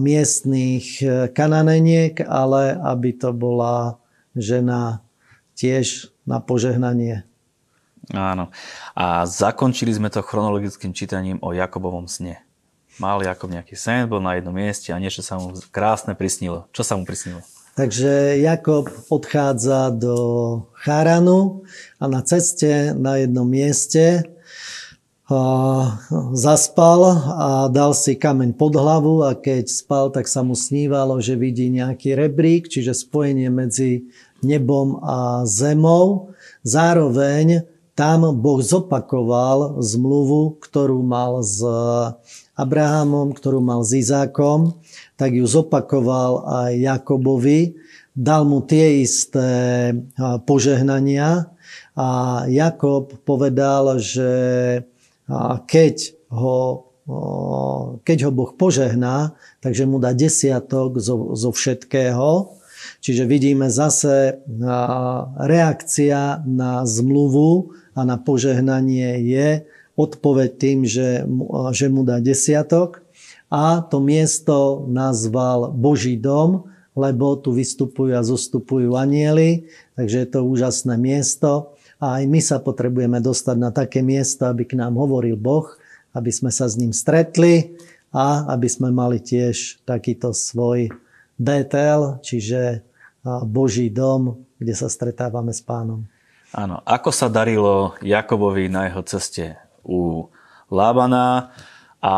miestných 0.00 0.86
e, 0.98 1.06
kananeniek, 1.30 2.18
ale 2.26 2.74
aby 2.74 3.14
to 3.14 3.30
bola 3.30 4.02
žena 4.34 5.04
tiež 5.54 6.10
na 6.26 6.42
požehnanie. 6.42 7.22
Áno. 8.12 8.52
A 8.92 9.24
zakončili 9.24 9.94
sme 9.94 10.12
to 10.12 10.20
chronologickým 10.20 10.92
čítaním 10.92 11.40
o 11.40 11.56
Jakobovom 11.56 12.04
sne. 12.04 12.44
Mal 13.00 13.22
Jakob 13.26 13.50
nejaký 13.50 13.74
sen, 13.74 14.06
bol 14.06 14.22
na 14.22 14.38
jednom 14.38 14.54
mieste 14.54 14.94
a 14.94 15.02
niečo 15.02 15.24
sa 15.24 15.34
mu 15.40 15.50
krásne 15.74 16.14
prisnilo. 16.14 16.70
Čo 16.70 16.82
sa 16.86 16.94
mu 16.94 17.02
prisnilo? 17.02 17.42
Takže 17.74 18.38
Jakob 18.38 18.86
odchádza 19.10 19.90
do 19.90 20.14
Charanu 20.78 21.66
a 21.98 22.06
na 22.06 22.22
ceste 22.22 22.94
na 22.94 23.18
jednom 23.18 23.42
mieste 23.42 24.22
zaspal 26.36 27.00
a 27.32 27.48
dal 27.72 27.96
si 27.96 28.12
kameň 28.12 28.52
pod 28.60 28.76
hlavu 28.76 29.24
a 29.24 29.32
keď 29.32 29.72
spal, 29.72 30.12
tak 30.12 30.28
sa 30.28 30.44
mu 30.44 30.52
snívalo, 30.52 31.16
že 31.18 31.32
vidí 31.32 31.72
nejaký 31.72 32.12
rebrík, 32.12 32.68
čiže 32.68 32.92
spojenie 32.92 33.48
medzi 33.48 34.04
nebom 34.44 35.00
a 35.00 35.48
zemou. 35.48 36.36
Zároveň 36.60 37.64
tam 37.94 38.34
Boh 38.42 38.58
zopakoval 38.58 39.78
zmluvu, 39.78 40.58
ktorú 40.58 40.98
mal 41.06 41.46
s 41.46 41.62
Abrahamom, 42.58 43.30
ktorú 43.34 43.62
mal 43.62 43.86
s 43.86 43.94
Izákom, 43.94 44.78
tak 45.14 45.34
ju 45.34 45.46
zopakoval 45.46 46.42
aj 46.66 46.70
Jakobovi, 46.74 47.78
dal 48.14 48.46
mu 48.46 48.62
tie 48.66 49.02
isté 49.02 49.46
požehnania. 50.46 51.50
A 51.94 52.42
Jakob 52.50 53.14
povedal, 53.22 54.02
že 54.02 54.30
keď 55.70 56.18
ho, 56.34 56.90
keď 58.02 58.18
ho 58.26 58.30
Boh 58.34 58.50
požehná, 58.54 59.38
takže 59.62 59.86
mu 59.86 60.02
dá 60.02 60.10
desiatok 60.10 60.98
zo, 60.98 61.34
zo 61.38 61.50
všetkého, 61.54 62.58
Čiže 63.04 63.28
vidíme 63.28 63.68
zase 63.68 64.40
reakcia 65.38 66.42
na 66.44 66.82
zmluvu 66.88 67.74
a 67.94 68.00
na 68.02 68.16
požehnanie 68.18 69.22
je 69.22 69.48
odpoveď 69.94 70.50
tým, 70.58 70.78
že, 70.82 71.22
že 71.70 71.86
mu 71.86 72.02
dá 72.02 72.18
desiatok. 72.18 73.02
A 73.54 73.86
to 73.86 74.02
miesto 74.02 74.82
nazval 74.90 75.70
Boží 75.70 76.18
dom, 76.18 76.66
lebo 76.98 77.38
tu 77.38 77.54
vystupujú 77.54 78.14
a 78.14 78.26
zostupujú 78.26 78.94
anieli, 78.98 79.70
takže 79.94 80.16
je 80.26 80.28
to 80.30 80.40
úžasné 80.42 80.94
miesto. 80.98 81.74
A 82.02 82.22
aj 82.22 82.24
my 82.26 82.40
sa 82.42 82.58
potrebujeme 82.58 83.22
dostať 83.22 83.56
na 83.58 83.70
také 83.70 84.02
miesto, 84.02 84.50
aby 84.50 84.66
k 84.66 84.78
nám 84.78 84.98
hovoril 84.98 85.38
Boh, 85.38 85.70
aby 86.14 86.30
sme 86.30 86.50
sa 86.50 86.66
s 86.66 86.78
ním 86.78 86.90
stretli 86.90 87.78
a 88.14 88.46
aby 88.54 88.66
sme 88.70 88.94
mali 88.94 89.18
tiež 89.18 89.82
takýto 89.86 90.30
svoj 90.34 90.90
Betel, 91.36 92.22
čiže 92.22 92.84
Boží 93.48 93.88
dom, 93.88 94.44
kde 94.60 94.74
sa 94.76 94.86
stretávame 94.86 95.50
s 95.50 95.64
pánom. 95.64 96.04
Áno. 96.54 96.78
Ako 96.86 97.10
sa 97.10 97.26
darilo 97.26 97.98
Jakobovi 97.98 98.70
na 98.70 98.86
jeho 98.86 99.02
ceste 99.02 99.58
u 99.82 100.30
Lábana 100.70 101.50
a 101.98 102.14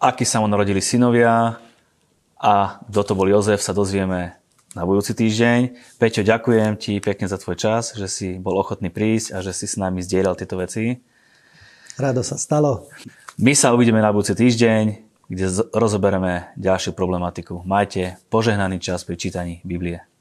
akí 0.00 0.24
sa 0.24 0.40
mu 0.40 0.48
narodili 0.48 0.80
synovia 0.80 1.60
a 2.40 2.80
kto 2.88 3.00
to 3.06 3.12
bol 3.12 3.28
Jozef, 3.28 3.60
sa 3.60 3.76
dozvieme 3.76 4.40
na 4.72 4.88
budúci 4.88 5.12
týždeň. 5.12 5.76
Peťo, 6.00 6.24
ďakujem 6.24 6.80
ti 6.80 6.96
pekne 6.98 7.28
za 7.28 7.36
tvoj 7.36 7.60
čas, 7.60 7.92
že 7.92 8.08
si 8.08 8.40
bol 8.40 8.56
ochotný 8.56 8.88
prísť 8.88 9.36
a 9.36 9.44
že 9.44 9.52
si 9.52 9.68
s 9.68 9.76
nami 9.76 10.00
zdieľal 10.00 10.32
tieto 10.32 10.56
veci. 10.56 10.96
Rado 12.00 12.24
sa 12.24 12.40
stalo. 12.40 12.88
My 13.36 13.52
sa 13.52 13.76
uvidíme 13.76 14.00
na 14.00 14.08
budúci 14.08 14.32
týždeň, 14.32 15.11
kde 15.32 15.72
rozoberieme 15.72 16.52
ďalšiu 16.60 16.92
problematiku. 16.92 17.64
Majte 17.64 18.20
požehnaný 18.28 18.76
čas 18.84 19.00
pri 19.08 19.16
čítaní 19.16 19.64
Biblie. 19.64 20.11